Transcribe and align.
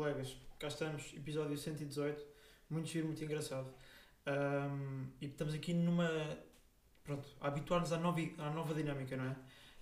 colegas, 0.00 0.34
cá 0.58 0.68
estamos, 0.68 1.12
episódio 1.14 1.58
118, 1.58 2.24
muito 2.70 2.88
giro, 2.88 3.06
muito 3.08 3.22
engraçado. 3.22 3.68
Um, 4.26 5.08
e 5.20 5.26
estamos 5.26 5.52
aqui 5.52 5.74
numa. 5.74 6.08
Pronto, 7.04 7.28
a 7.38 7.48
habituar-nos 7.48 7.92
à 7.92 7.98
nova, 7.98 8.18
à 8.38 8.48
nova 8.48 8.72
dinâmica, 8.72 9.14
não 9.14 9.24
é? 9.24 9.36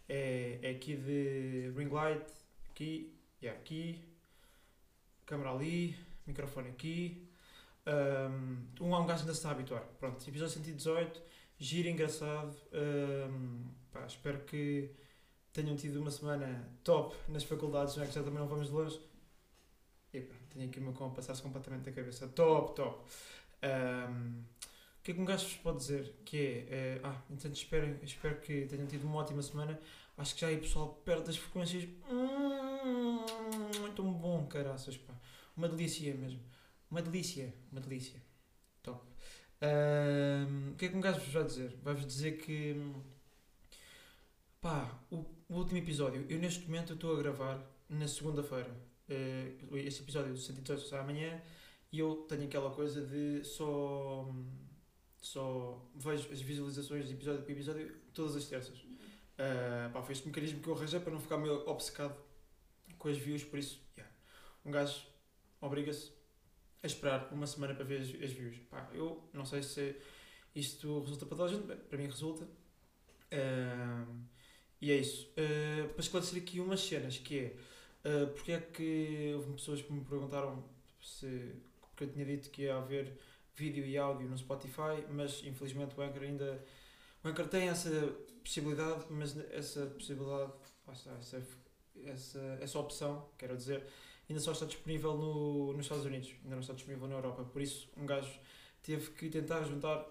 É, 0.09 0.59
é 0.61 0.71
aqui 0.71 0.97
de 0.97 1.73
ring 1.77 1.89
light, 1.89 2.27
aqui, 2.69 3.17
yeah, 3.41 3.61
aqui, 3.61 4.05
câmera 5.25 5.53
ali, 5.53 5.97
microfone 6.27 6.71
aqui. 6.71 7.31
Um, 7.87 8.85
um, 8.85 9.07
gajo 9.07 9.21
ainda 9.21 9.35
se 9.35 9.39
está 9.39 9.51
a 9.51 9.53
habituar. 9.53 9.85
Pronto, 10.01 10.29
episódio 10.29 10.53
118, 10.53 11.23
giro 11.61 11.89
engraçado. 11.89 12.57
Um, 12.73 13.69
pá, 13.93 14.05
espero 14.05 14.41
que 14.41 14.91
tenham 15.53 15.77
tido 15.77 16.01
uma 16.01 16.11
semana 16.11 16.69
top 16.83 17.15
nas 17.29 17.45
faculdades, 17.45 17.95
não 17.95 18.03
é? 18.03 18.09
que 18.09 18.15
já 18.15 18.25
também 18.25 18.41
não 18.41 18.49
vamos 18.49 18.69
longe. 18.69 18.99
E 20.13 20.21
pronto, 20.21 20.43
tenho 20.51 20.69
aqui 20.69 20.79
o 20.79 20.83
meu 20.83 20.93
com 20.93 21.07
a 21.07 21.11
passar-se 21.11 21.43
completamente 21.43 21.85
da 21.85 21.93
cabeça. 21.93 22.27
Top, 22.29 22.75
top. 22.75 23.05
Um, 23.63 24.43
o 25.01 25.03
que 25.03 25.13
é 25.13 25.15
que 25.15 25.21
um 25.21 25.25
gajo 25.25 25.45
vos 25.45 25.57
pode 25.57 25.79
dizer? 25.79 26.15
Que 26.25 26.67
é, 26.69 27.01
uh, 27.03 27.07
ah, 27.07 27.23
então 27.31 27.51
espero, 27.51 27.99
espero 28.03 28.41
que 28.41 28.67
tenham 28.67 28.87
tido 28.87 29.05
uma 29.05 29.19
ótima 29.19 29.43
semana. 29.43 29.79
Acho 30.17 30.35
que 30.35 30.41
já 30.41 30.49
aí 30.49 30.59
pessoal 30.59 31.01
perto 31.05 31.27
das 31.27 31.37
frequências. 31.37 31.89
Hum, 32.11 33.25
muito 33.81 34.03
bom, 34.03 34.47
caraças, 34.47 34.97
pá. 34.97 35.15
Uma 35.57 35.69
delícia 35.69 36.15
mesmo. 36.15 36.41
Uma 36.91 37.03
delícia, 37.03 37.55
uma 37.71 37.81
delícia. 37.81 38.21
Top. 38.83 39.05
Um, 39.61 40.73
o 40.73 40.75
que 40.77 40.87
é 40.87 40.89
que 40.89 40.97
um 40.97 41.01
gajo 41.01 41.21
vos 41.21 41.33
vai 41.33 41.45
dizer? 41.45 41.79
Vai-vos 41.83 42.07
dizer 42.07 42.39
que. 42.39 42.77
Pá, 44.61 44.99
o, 45.11 45.25
o, 45.49 45.55
último 45.57 45.79
episódio, 45.79 46.27
eu 46.29 46.39
neste 46.39 46.65
momento 46.67 46.95
estou 46.95 47.15
a 47.15 47.19
gravar 47.19 47.61
na 47.89 48.09
segunda-feira. 48.09 48.75
Uh, 49.09 49.77
este 49.77 50.03
episódio 50.03 50.33
do 50.33 50.39
118 50.39 50.87
sai 50.87 51.01
amanhã 51.01 51.41
e 51.91 51.99
eu 51.99 52.27
tenho 52.29 52.45
aquela 52.45 52.71
coisa 52.71 53.01
de 53.05 53.43
só. 53.45 54.29
Só 55.21 55.85
vejo 55.97 56.31
as 56.31 56.41
visualizações 56.41 57.09
de 57.09 57.15
episódio 57.15 57.43
por 57.43 57.51
episódio 57.51 57.93
todas 58.15 58.37
as 58.37 58.45
terças. 58.45 58.79
Uh, 58.79 59.91
pá, 59.93 60.03
foi 60.03 60.13
este 60.13 60.27
mecanismo 60.27 60.61
que 60.61 60.69
eu 60.69 60.75
arranjei 60.75 61.01
para 61.01 61.13
não 61.13 61.21
ficar 61.21 61.39
meio 61.39 61.69
obcecado 61.69 62.17
com 62.99 63.09
as 63.09 63.17
views, 63.17 63.45
por 63.45 63.59
isso, 63.59 63.81
yeah. 63.97 64.15
um 64.65 64.71
gajo 64.71 65.07
obriga-se 65.61 66.13
a 66.83 66.87
esperar 66.87 67.33
uma 67.33 67.47
semana 67.47 67.75
para 67.75 67.85
ver 67.85 68.01
as, 68.01 68.09
as 68.23 68.33
views. 68.33 68.59
Pá, 68.71 68.89
eu 68.93 69.29
não 69.33 69.45
sei 69.45 69.63
se 69.63 69.97
isto 70.55 71.01
resulta 71.01 71.27
para 71.27 71.37
toda 71.37 71.51
a 71.51 71.55
gente, 71.55 71.67
para 71.67 71.99
mim 71.99 72.07
resulta. 72.07 72.45
Uh, 72.45 74.25
e 74.81 74.91
é 74.93 74.97
isso. 74.97 75.33
Uh, 75.33 75.89
para 75.89 76.01
esclarecer 76.01 76.43
aqui 76.43 76.61
umas 76.61 76.81
cenas, 76.81 77.19
que 77.19 77.39
é 77.39 77.57
uh, 78.05 78.27
porque 78.35 78.53
é 78.53 78.61
que 78.61 79.33
houve 79.35 79.53
pessoas 79.53 79.83
que 79.83 79.93
me 79.93 80.05
perguntaram 80.05 80.65
se 81.01 81.55
porque 81.91 82.05
eu 82.05 82.13
tinha 82.13 82.25
dito 82.25 82.51
que 82.51 82.63
ia 82.63 82.77
haver 82.77 83.19
vídeo 83.57 83.85
e 83.85 83.99
áudio 83.99 84.29
no 84.29 84.39
Spotify, 84.39 85.05
mas 85.11 85.43
infelizmente 85.45 85.99
o 85.99 86.03
Anchor 86.03 86.23
ainda 86.23 86.65
o 87.25 87.29
Anchor 87.29 87.49
tem 87.49 87.69
essa 87.69 87.91
possibilidade, 88.45 89.05
mas 89.11 89.37
essa 89.53 89.87
possibilidade, 89.87 90.53
está, 90.93 91.13
essa, 91.15 91.43
essa, 92.05 92.59
essa 92.61 92.79
opção, 92.79 93.29
quero 93.37 93.57
dizer, 93.57 93.85
ainda 94.29 94.41
só 94.41 94.53
está 94.53 94.67
disponível 94.67 95.17
no, 95.17 95.73
nos 95.73 95.87
Estados 95.87 96.05
Unidos, 96.05 96.35
ainda 96.43 96.55
não 96.55 96.61
está 96.61 96.75
disponível 96.75 97.09
na 97.09 97.17
Europa. 97.17 97.45
Por 97.45 97.61
isso, 97.61 97.91
um 97.97 98.07
gajo 98.07 98.33
teve 98.83 99.11
que 99.11 99.29
tentar 99.29 99.63
juntar 99.65 100.07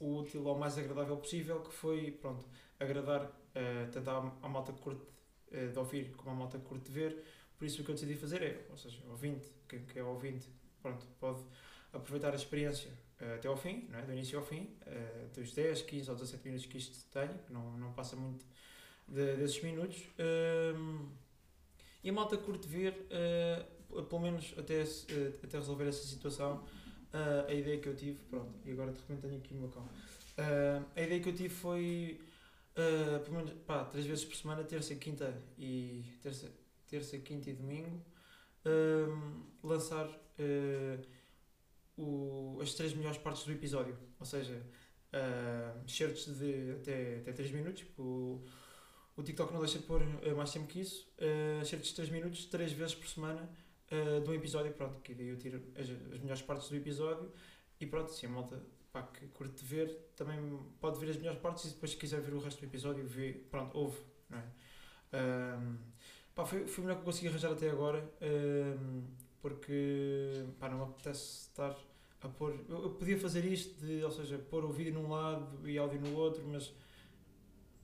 o 0.00 0.16
útil 0.16 0.48
ao 0.48 0.58
mais 0.58 0.78
agradável 0.78 1.16
possível, 1.18 1.60
que 1.60 1.72
foi, 1.72 2.10
pronto, 2.10 2.44
agradar 2.78 3.26
uh, 3.26 3.90
tanto 3.92 4.08
à, 4.08 4.48
malta 4.48 4.72
que 4.72 4.80
curte 4.80 5.02
de 5.50 5.78
ouvir 5.78 6.12
como 6.16 6.30
à 6.30 6.34
malta 6.34 6.58
curte 6.58 6.90
de 6.90 6.92
ver. 6.92 7.24
Por 7.58 7.64
isso, 7.64 7.82
o 7.82 7.84
que 7.84 7.90
eu 7.90 7.94
decidi 7.94 8.14
fazer 8.14 8.42
é, 8.42 8.66
ou 8.70 8.76
seja, 8.76 8.98
ouvinte, 9.08 9.48
quem 9.68 9.84
que 9.84 9.98
é 9.98 10.02
ouvinte, 10.02 10.48
pronto, 10.80 11.06
pode 11.18 11.42
aproveitar 11.92 12.32
a 12.32 12.36
experiência 12.36 12.90
uh, 13.20 13.34
até 13.34 13.48
ao 13.48 13.56
fim, 13.56 13.86
não 13.90 13.98
é? 13.98 14.02
do 14.02 14.12
início 14.12 14.38
ao 14.38 14.44
fim, 14.44 14.70
dos 15.34 15.52
10, 15.52 15.82
15 15.82 16.10
ou 16.10 16.16
17 16.16 16.44
minutos 16.44 16.66
que 16.66 16.78
isto 16.78 17.04
tem, 17.10 17.28
que 17.46 17.52
não, 17.52 17.76
não 17.76 17.92
passa 17.92 18.16
muito 18.16 18.46
de, 19.06 19.36
desses 19.36 19.62
minutos. 19.62 20.02
Ehm, 20.18 21.08
e 22.02 22.08
a 22.08 22.12
malta 22.12 22.36
curte 22.38 22.66
ver, 22.66 22.94
uh, 23.90 24.02
pelo 24.04 24.22
menos 24.22 24.54
até, 24.56 24.82
uh, 24.82 25.44
até 25.44 25.58
resolver 25.58 25.86
essa 25.86 26.06
situação, 26.06 26.64
uh, 27.12 27.46
a 27.46 27.52
ideia 27.52 27.78
que 27.78 27.88
eu 27.88 27.94
tive, 27.94 28.18
pronto, 28.30 28.54
e 28.64 28.70
agora 28.72 28.92
de 28.92 28.98
repente 29.00 29.20
tenho 29.20 29.36
aqui 29.36 29.54
o 29.54 29.56
meu 29.58 29.68
cão. 29.68 29.86
a 30.96 31.02
ideia 31.02 31.20
que 31.20 31.28
eu 31.28 31.34
tive 31.34 31.50
foi, 31.50 32.20
pelo 33.24 33.36
menos, 33.36 33.52
pá, 33.66 33.84
três 33.84 34.06
vezes 34.06 34.24
por 34.24 34.36
semana, 34.36 34.64
terça, 34.64 34.94
quinta 34.94 35.36
e, 35.58 36.04
terça, 36.22 36.50
terça 36.86 37.18
quinta 37.18 37.50
e 37.50 37.52
domingo, 37.52 38.04
lançar 39.62 40.08
o, 41.96 42.58
as 42.62 42.74
três 42.74 42.94
melhores 42.94 43.18
partes 43.18 43.44
do 43.44 43.52
episódio, 43.52 43.96
ou 44.18 44.26
seja, 44.26 44.62
uh, 45.12 45.88
certos 45.88 46.38
de 46.38 46.72
até, 46.72 47.18
até 47.18 47.32
3 47.32 47.50
minutos, 47.52 47.80
tipo, 47.80 48.42
o 49.16 49.22
TikTok 49.22 49.52
não 49.52 49.60
deixa 49.60 49.78
de 49.78 49.84
pôr 49.84 50.02
uh, 50.02 50.36
mais 50.36 50.52
tempo 50.52 50.66
que 50.66 50.80
isso, 50.80 51.08
uh, 51.18 51.64
cerca 51.64 51.84
de 51.84 51.94
3 51.94 52.08
minutos, 52.10 52.46
3 52.46 52.72
vezes 52.72 52.94
por 52.94 53.08
semana, 53.08 53.50
uh, 53.90 54.20
de 54.20 54.30
um 54.30 54.34
episódio. 54.34 54.72
Pronto, 54.72 55.00
que 55.02 55.14
daí 55.14 55.28
eu 55.28 55.36
tiro 55.36 55.62
as, 55.76 55.88
as 55.90 56.20
melhores 56.20 56.42
partes 56.42 56.68
do 56.68 56.76
episódio. 56.76 57.30
E 57.80 57.86
pronto, 57.86 58.12
se 58.12 58.26
a 58.26 58.28
malta 58.28 58.62
pá, 58.92 59.02
que 59.02 59.26
curte 59.28 59.64
ver, 59.64 60.12
também 60.16 60.58
pode 60.80 60.98
ver 60.98 61.10
as 61.10 61.16
melhores 61.16 61.38
partes 61.40 61.64
e 61.64 61.68
depois, 61.68 61.92
se 61.92 61.96
quiser 61.96 62.20
ver 62.20 62.34
o 62.34 62.40
resto 62.40 62.60
do 62.60 62.66
episódio, 62.66 63.06
vê, 63.06 63.32
pronto, 63.50 63.76
ouve, 63.76 63.98
não 64.28 64.38
é? 64.38 64.44
Um, 65.12 65.76
pá, 66.34 66.44
foi, 66.44 66.66
foi 66.66 66.84
o 66.84 66.86
melhor 66.86 66.98
que 66.98 67.04
consegui 67.04 67.28
arranjar 67.28 67.52
até 67.52 67.70
agora, 67.70 68.08
um, 68.22 69.04
porque 69.40 70.44
pá, 70.58 70.68
não 70.68 70.78
me 70.78 70.84
apetece 70.84 71.48
estar 71.48 71.76
a 72.22 72.28
pôr. 72.28 72.64
Eu, 72.68 72.82
eu, 72.82 72.90
podia 72.90 73.18
fazer 73.18 73.44
isto, 73.44 73.80
de, 73.84 74.04
ou 74.04 74.10
seja, 74.10 74.38
pôr 74.38 74.64
o 74.64 74.72
vídeo 74.72 74.92
num 74.92 75.08
lado 75.08 75.68
e 75.68 75.78
áudio 75.78 76.00
no 76.00 76.16
outro, 76.16 76.42
mas 76.46 76.72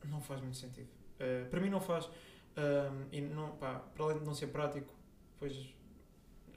não 0.05 0.21
faz 0.21 0.41
muito 0.41 0.57
sentido. 0.57 0.89
Uh, 1.15 1.49
para 1.49 1.61
mim 1.61 1.71
não 1.71 1.81
faz. 1.81 2.07
Uh, 2.07 3.07
e 3.13 3.21
não, 3.21 3.57
pá, 3.57 3.79
para 3.79 4.05
além 4.05 4.19
de 4.19 4.25
não 4.25 4.35
ser 4.35 4.49
prático, 4.49 4.93
pois 5.39 5.75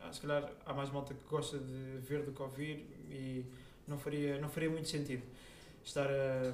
ah, 0.01 0.11
se 0.13 0.21
calhar 0.21 0.51
há 0.65 0.73
mais 0.73 0.89
malta 0.89 1.13
que 1.13 1.23
gosta 1.25 1.57
de 1.59 1.97
ver 1.99 2.23
do 2.23 2.31
que 2.31 2.41
ouvir 2.41 2.77
e 3.09 3.45
não 3.89 3.97
faria, 3.97 4.39
não 4.39 4.50
faria 4.50 4.69
muito 4.69 4.88
sentido 4.88 5.23
estar 5.83 6.07
a 6.07 6.53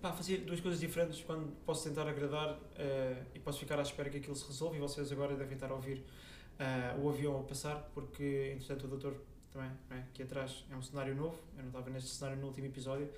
pá, 0.00 0.12
fazer 0.12 0.38
duas 0.38 0.60
coisas 0.60 0.80
diferentes 0.80 1.22
quando 1.22 1.52
posso 1.64 1.88
tentar 1.88 2.08
agradar 2.08 2.52
uh, 2.52 3.26
e 3.34 3.38
posso 3.38 3.58
ficar 3.58 3.78
à 3.78 3.82
espera 3.82 4.10
que 4.10 4.18
aquilo 4.18 4.34
se 4.34 4.46
resolva 4.46 4.76
e 4.76 4.80
vocês 4.80 5.10
agora 5.12 5.34
devem 5.36 5.54
estar 5.54 5.70
a 5.70 5.74
ouvir 5.74 5.98
uh, 5.98 7.00
o 7.00 7.08
avião 7.08 7.40
a 7.40 7.42
passar 7.42 7.90
porque 7.94 8.52
entretanto 8.54 8.84
o 8.84 8.88
doutor 8.88 9.16
também 9.52 9.70
é? 9.90 9.98
aqui 9.98 10.22
atrás 10.22 10.64
é 10.70 10.76
um 10.76 10.82
cenário 10.82 11.14
novo 11.14 11.38
eu 11.56 11.62
não 11.62 11.68
estava 11.68 11.90
neste 11.90 12.10
cenário 12.10 12.38
no 12.38 12.46
último 12.46 12.66
episódio 12.66 13.08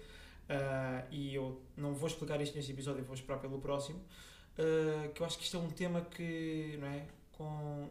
Uh, 0.47 1.03
e 1.11 1.34
eu 1.34 1.61
não 1.77 1.93
vou 1.93 2.06
explicar 2.09 2.41
isto 2.41 2.55
neste 2.55 2.71
episódio, 2.71 3.03
vou 3.05 3.15
esperar 3.15 3.41
pelo 3.41 3.59
próximo. 3.59 4.00
Que 5.12 5.21
eu 5.21 5.27
acho 5.27 5.37
que 5.37 5.44
isto 5.44 5.56
é 5.56 5.61
um 5.61 5.69
tema 5.69 6.00
que, 6.00 6.78
não 6.81 6.87
é? 6.87 7.05
Com, 7.37 7.45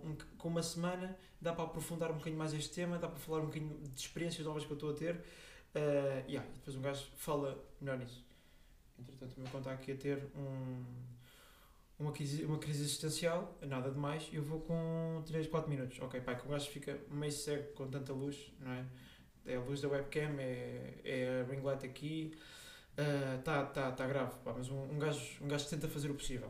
um, 0.03 0.17
com 0.39 0.47
uma 0.47 0.63
semana 0.63 1.15
dá 1.39 1.53
para 1.53 1.65
aprofundar 1.65 2.09
um 2.09 2.15
bocadinho 2.15 2.37
mais 2.37 2.51
este 2.53 2.73
tema, 2.73 2.97
dá 2.97 3.07
para 3.07 3.19
falar 3.19 3.39
um 3.39 3.45
bocadinho 3.45 3.77
de 3.79 3.99
experiências 3.99 4.45
novas 4.45 4.65
que 4.65 4.71
eu 4.71 4.75
estou 4.75 4.91
a 4.91 4.93
ter. 4.93 5.15
Uh, 5.15 6.27
yeah, 6.27 6.49
e 6.49 6.53
depois 6.53 6.75
um 6.75 6.81
gajo 6.81 7.05
fala 7.15 7.63
melhor 7.79 7.97
nisso. 7.99 8.25
Entretanto, 8.97 9.37
o 9.37 9.41
meu 9.41 9.51
conta 9.51 9.71
aqui 9.71 9.91
a 9.91 9.95
ter 9.95 10.25
um, 10.35 10.83
uma, 11.99 12.11
crise, 12.11 12.45
uma 12.45 12.57
crise 12.57 12.81
existencial, 12.81 13.57
nada 13.61 13.91
de 13.91 13.97
mais, 13.97 14.27
eu 14.33 14.41
vou 14.41 14.61
com 14.61 15.21
3, 15.27 15.47
4 15.47 15.69
minutos. 15.69 15.99
Ok, 15.99 16.19
pai, 16.21 16.39
que 16.39 16.47
o 16.47 16.49
gajo 16.49 16.69
fica 16.69 16.97
meio 17.11 17.31
cego 17.31 17.73
com 17.73 17.87
tanta 17.87 18.13
luz, 18.13 18.51
não 18.59 18.71
é? 18.71 18.85
é 19.45 19.55
a 19.55 19.59
luz 19.59 19.81
da 19.81 19.87
webcam, 19.87 20.39
é, 20.39 20.93
é 21.03 21.41
a 21.41 21.51
ring 21.51 21.61
light 21.61 21.85
aqui, 21.85 22.35
está 23.37 23.63
uh, 23.63 23.73
tá, 23.73 23.91
tá 23.91 24.07
grave, 24.07 24.33
pá, 24.43 24.53
mas 24.57 24.69
um, 24.69 24.81
um, 24.81 24.97
gajo, 24.97 25.43
um 25.43 25.47
gajo 25.47 25.69
tenta 25.69 25.87
fazer 25.87 26.09
o 26.09 26.15
possível. 26.15 26.49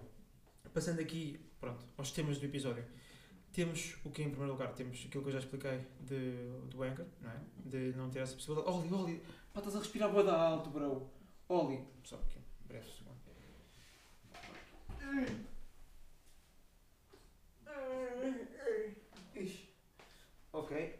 Passando 0.74 1.00
aqui, 1.00 1.40
pronto, 1.66 1.84
aos 1.98 2.12
temas 2.12 2.38
do 2.38 2.46
episódio. 2.46 2.86
Temos 3.52 3.96
o 4.03 4.12
que 4.12 4.22
em 4.22 4.30
primeiro 4.30 4.52
lugar? 4.52 4.73
Temos 4.73 5.03
aquilo 5.08 5.23
que 5.23 5.29
eu 5.29 5.34
já 5.34 5.40
expliquei 5.40 5.79
de, 6.02 6.52
do 6.70 6.84
Anchor, 6.84 7.06
não 7.22 7.32
é? 7.32 7.40
De 7.66 7.94
não 7.97 8.09
ter 8.12 8.20
essa 8.20 8.35
possibilidade. 8.35 8.70
Oli, 8.70 8.94
Oli, 8.94 9.23
pá, 9.52 9.59
estás 9.59 9.76
a 9.76 9.79
respirar 9.79 10.12
boa 10.12 10.23
da 10.23 10.40
alto, 10.40 10.70
bro. 10.70 11.09
Oli, 11.50 11.84
só 12.03 12.17
aqui, 12.17 12.40
breve 12.67 12.85
segundo. 12.85 13.16
Ok 20.52 21.00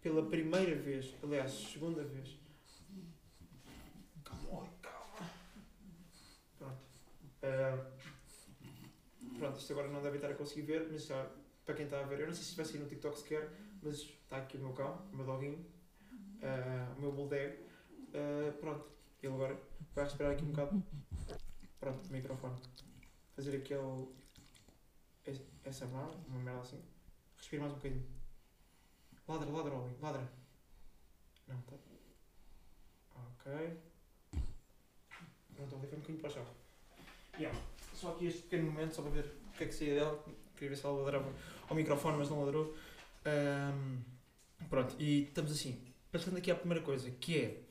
pela 0.00 0.22
primeira 0.26 0.76
vez, 0.76 1.14
aliás, 1.22 1.50
segunda 1.50 2.04
vez. 2.04 2.38
Calma, 4.22 4.68
calma. 4.82 5.30
Pronto. 6.58 6.82
Uh, 7.42 7.93
pronto, 9.44 9.58
isto 9.58 9.72
agora 9.72 9.88
não 9.88 10.02
deve 10.02 10.16
estar 10.16 10.30
a 10.30 10.34
conseguir 10.34 10.62
ver, 10.62 10.88
mas 10.90 11.04
já, 11.04 11.30
para 11.66 11.74
quem 11.74 11.84
está 11.84 12.00
a 12.00 12.04
ver, 12.04 12.20
eu 12.20 12.26
não 12.26 12.32
sei 12.32 12.44
se 12.44 12.56
vai 12.56 12.64
sair 12.64 12.78
no 12.78 12.86
TikTok 12.86 13.18
sequer, 13.18 13.50
mas 13.82 13.96
está 13.96 14.38
aqui 14.38 14.56
o 14.56 14.60
meu 14.60 14.72
cão, 14.72 15.06
o 15.12 15.16
meu 15.16 15.26
doguinho, 15.26 15.66
uh, 16.40 16.96
o 16.96 17.00
meu 17.02 17.12
bulldog. 17.12 17.58
Uh, 18.08 18.52
pronto, 18.58 18.86
ele 19.22 19.34
agora 19.34 19.60
vai 19.94 20.04
respirar 20.04 20.32
aqui 20.32 20.44
um 20.44 20.50
bocado. 20.50 20.82
Pronto, 21.78 22.10
microfone. 22.10 22.56
Fazer 23.36 23.56
aquele. 23.56 24.08
essa 25.62 25.84
mão, 25.86 26.10
uma 26.28 26.38
merda 26.38 26.60
assim. 26.62 26.82
Respira 27.36 27.62
mais 27.62 27.74
um 27.74 27.76
bocadinho. 27.76 28.06
Ladra, 29.28 29.50
ladra, 29.50 29.74
Oli, 29.74 29.94
ladra. 30.00 30.32
Não, 31.48 31.60
tá. 31.62 31.76
Ok. 33.14 33.80
Pronto, 35.54 35.76
Oli 35.76 35.86
foi 35.86 35.98
um 35.98 36.00
bocadinho 36.00 36.20
para 36.20 36.30
o 36.30 36.32
chão. 36.32 36.46
Yeah. 37.38 37.73
Só 38.04 38.10
aqui 38.10 38.26
este 38.26 38.42
pequeno 38.42 38.70
momento, 38.70 38.94
só 38.94 39.00
para 39.00 39.12
ver 39.12 39.24
o 39.24 39.56
que 39.56 39.64
é 39.64 39.66
que 39.66 39.72
saía 39.72 39.94
dela. 39.94 40.22
Queria 40.54 40.68
ver 40.68 40.76
se 40.76 40.84
ela 40.84 40.98
ladrava 40.98 41.32
ao 41.66 41.74
microfone, 41.74 42.18
mas 42.18 42.28
não 42.28 42.44
ladrou. 42.44 42.74
Ahm, 43.24 44.02
pronto, 44.68 44.94
e 44.98 45.22
estamos 45.22 45.50
assim. 45.50 45.80
Passando 46.12 46.36
aqui 46.36 46.50
à 46.50 46.54
primeira 46.54 46.84
coisa, 46.84 47.10
que 47.12 47.38
é. 47.38 47.62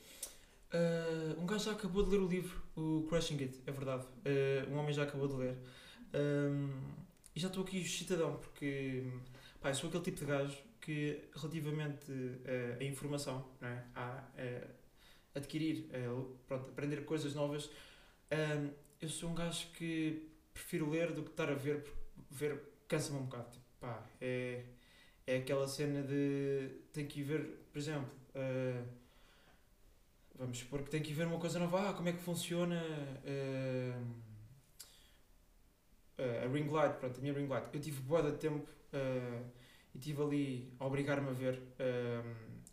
ah, 0.72 1.36
um 1.38 1.46
gajo 1.46 1.66
já 1.66 1.74
acabou 1.74 2.02
de 2.02 2.10
ler 2.10 2.18
o 2.18 2.28
livro, 2.28 2.64
o 2.76 3.06
Crushing 3.08 3.44
It, 3.44 3.62
é 3.68 3.72
verdade. 3.72 4.08
Ah, 4.26 4.68
um 4.72 4.78
homem 4.78 4.92
já 4.92 5.04
acabou 5.04 5.28
de 5.28 5.36
ler. 5.36 5.56
Ahm, 6.16 6.82
e 7.36 7.40
já 7.40 7.48
estou 7.48 7.64
aqui 7.64 7.80
excitadão, 7.80 8.38
porque 8.38 9.04
pá, 9.62 9.72
sou 9.72 9.88
aquele 9.88 10.04
tipo 10.04 10.18
de 10.18 10.26
gajo 10.26 10.58
que, 10.82 11.30
relativamente 11.36 12.12
ah, 12.48 12.82
à 12.82 12.84
informação, 12.84 13.46
não 13.62 13.68
é? 13.68 13.84
a 13.94 14.24
adquirir, 15.36 15.90
pronto, 16.48 16.70
aprender 16.72 17.06
coisas 17.06 17.36
novas, 17.36 17.70
ahm, 18.32 18.72
eu 19.04 19.10
sou 19.10 19.30
um 19.30 19.36
gajo 19.36 19.68
que 19.74 20.30
prefiro 20.54 20.90
ler 20.90 21.12
do 21.12 21.24
que 21.24 21.32
estar 21.32 21.50
a 21.50 21.54
ver, 21.54 21.84
porque 21.84 22.00
ver 22.32 22.62
cansa-me 22.88 23.20
um 23.20 23.24
bocado. 23.24 23.52
Tipo, 23.52 23.66
pá, 23.80 24.02
é, 24.22 24.64
é 25.28 25.38
aquela 25.38 25.68
cena 25.68 26.02
de. 26.02 26.70
Tem 26.94 27.06
que 27.06 27.20
ir 27.20 27.24
ver, 27.24 27.42
por 27.72 27.80
exemplo. 27.80 28.10
ah, 28.36 28.84
vamos 30.36 30.58
supor 30.60 30.84
que 30.84 30.90
tem 30.90 31.02
que 31.02 31.12
ir 31.12 31.14
ver 31.14 31.28
uma 31.28 31.40
coisa 31.40 31.60
nova. 31.60 31.90
Ah, 31.90 31.94
como 31.94 32.10
é 32.10 32.14
que 32.14 32.20
funciona. 32.20 32.82
ah, 36.18 36.46
a 36.46 36.48
ring 36.48 36.70
light, 36.70 36.98
pronto, 37.00 37.18
a 37.18 37.22
minha 37.22 37.34
ring 37.34 37.48
light. 37.48 37.68
Eu 37.74 37.82
tive 37.82 38.02
boa 38.02 38.22
de 38.24 38.38
tempo 38.38 38.68
e 39.94 40.00
tive 40.00 40.22
ali 40.22 40.74
a 40.80 40.86
obrigar-me 40.86 41.30
a 41.30 41.34
ver 41.34 41.62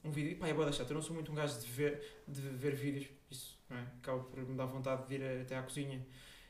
um 0.05 0.11
vídeo. 0.11 0.39
Pá, 0.39 0.49
é 0.49 0.55
boa 0.55 0.71
chato. 0.71 0.91
Eu 0.91 0.95
não 0.95 1.03
sou 1.03 1.15
muito 1.15 1.33
um 1.33 1.35
gajo 1.35 1.59
de 1.59 1.67
ver, 1.67 2.23
de 2.29 2.41
ver 2.41 2.75
vídeos, 2.75 3.09
isso, 3.31 3.60
não 3.71 3.79
é? 3.79 3.83
Acaba 4.03 4.23
por 4.25 4.39
me 4.41 4.57
dar 4.57 4.67
vontade 4.67 5.07
de 5.07 5.15
ir 5.15 5.43
até 5.43 5.57
à 5.57 5.63
cozinha 5.63 6.05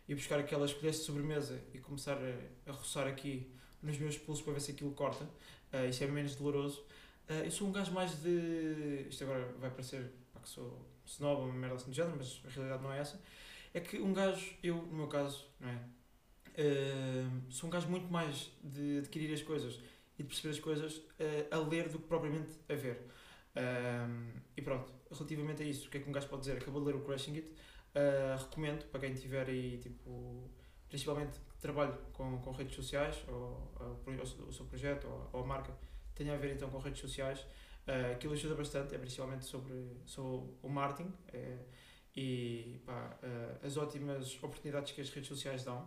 e 0.09 0.15
buscar 0.15 0.41
aquelas 0.41 0.73
colheres 0.73 0.99
de 0.99 1.05
sobremesa 1.05 1.63
e 1.73 1.79
começar 1.79 2.17
a, 2.17 2.71
a 2.71 2.73
roçar 2.73 3.07
aqui 3.07 3.55
nos 3.83 3.97
meus 3.99 4.19
pulsos 4.19 4.43
para 4.43 4.55
ver 4.55 4.61
se 4.61 4.73
aquilo 4.73 4.91
corta. 4.93 5.29
Ah, 5.73 5.87
isso 5.87 6.03
é 6.03 6.07
menos 6.07 6.35
doloroso. 6.35 6.85
Ah, 7.29 7.45
eu 7.45 7.51
sou 7.51 7.69
um 7.69 7.73
gajo 7.73 7.93
mais 7.93 8.21
de. 8.21 9.07
Isto 9.09 9.25
agora 9.25 9.47
vai 9.61 9.71
parecer 9.71 10.11
pá, 10.33 10.41
que 10.41 10.49
sou 10.49 10.85
snob 11.07 11.43
ou 11.43 11.49
uma 11.49 11.55
merda 11.55 11.77
assim 11.77 11.91
do 11.91 11.95
género, 11.95 12.17
mas 12.17 12.41
a 12.45 12.49
realidade 12.49 12.83
não 12.83 12.93
é 12.93 12.99
essa. 12.99 13.21
É 13.73 13.81
que 13.81 13.99
um 14.01 14.13
gajo, 14.13 14.53
eu 14.63 14.77
no 14.77 14.97
meu 14.97 15.07
caso, 15.07 15.47
não 15.61 15.69
é? 15.69 15.79
Ah, 16.59 17.31
sou 17.49 17.69
um 17.69 17.71
gajo 17.71 17.89
muito 17.89 18.11
mais 18.11 18.51
de 18.65 18.99
adquirir 18.99 19.33
as 19.33 19.43
coisas 19.43 19.79
e 20.19 20.23
de 20.23 20.29
perceber 20.29 20.55
as 20.55 20.61
coisas 20.61 21.01
a 21.51 21.57
ler 21.57 21.89
do 21.89 21.99
que 21.99 22.07
propriamente 22.07 22.51
a 22.69 22.75
ver. 22.75 23.07
E 24.57 24.61
pronto, 24.61 24.93
relativamente 25.11 25.63
a 25.63 25.67
isso, 25.67 25.89
o 25.89 25.91
que 25.91 25.99
é 25.99 26.01
que 26.01 26.09
um 26.09 26.13
gajo 26.13 26.29
pode 26.29 26.43
dizer? 26.43 26.59
Acabou 26.59 26.81
de 26.83 26.87
ler 26.89 26.97
o 26.97 27.01
Crushing 27.05 27.37
It. 27.37 27.53
Ah, 27.95 28.37
recomendo 28.39 28.85
para 28.87 29.01
quem 29.01 29.15
tiver 29.15 29.47
aí, 29.49 29.79
tipo, 29.79 30.49
principalmente 30.89 31.39
que 31.41 31.59
trabalhe 31.61 31.93
com, 32.13 32.39
com 32.41 32.51
redes 32.53 32.75
sociais, 32.75 33.17
ou, 33.29 33.73
ou, 33.81 34.01
o- 34.49 34.53
seu 34.53 34.65
projeto, 34.67 35.07
ou, 35.07 35.31
ou 35.33 35.41
a 35.45 35.47
marca, 35.47 35.73
tenha 36.15 36.35
a 36.35 36.37
ver 36.37 36.55
então 36.55 36.71
com 36.71 36.79
redes 36.79 37.01
sociais. 37.01 37.45
Ah, 37.87 38.13
aquilo 38.13 38.33
ajuda 38.35 38.55
bastante, 38.55 38.95
é 38.95 38.99
principalmente 38.99 39.45
sobre, 39.45 39.75
sobre 40.07 40.53
o 40.63 40.69
marketing 40.69 41.13
eh, 41.33 41.59
e 42.17 42.81
pá, 42.85 43.19
ah, 43.23 43.67
as 43.67 43.77
ótimas 43.77 44.37
oportunidades 44.43 44.93
que 44.93 45.01
as 45.01 45.11
redes 45.11 45.29
sociais 45.29 45.65
dão. 45.65 45.87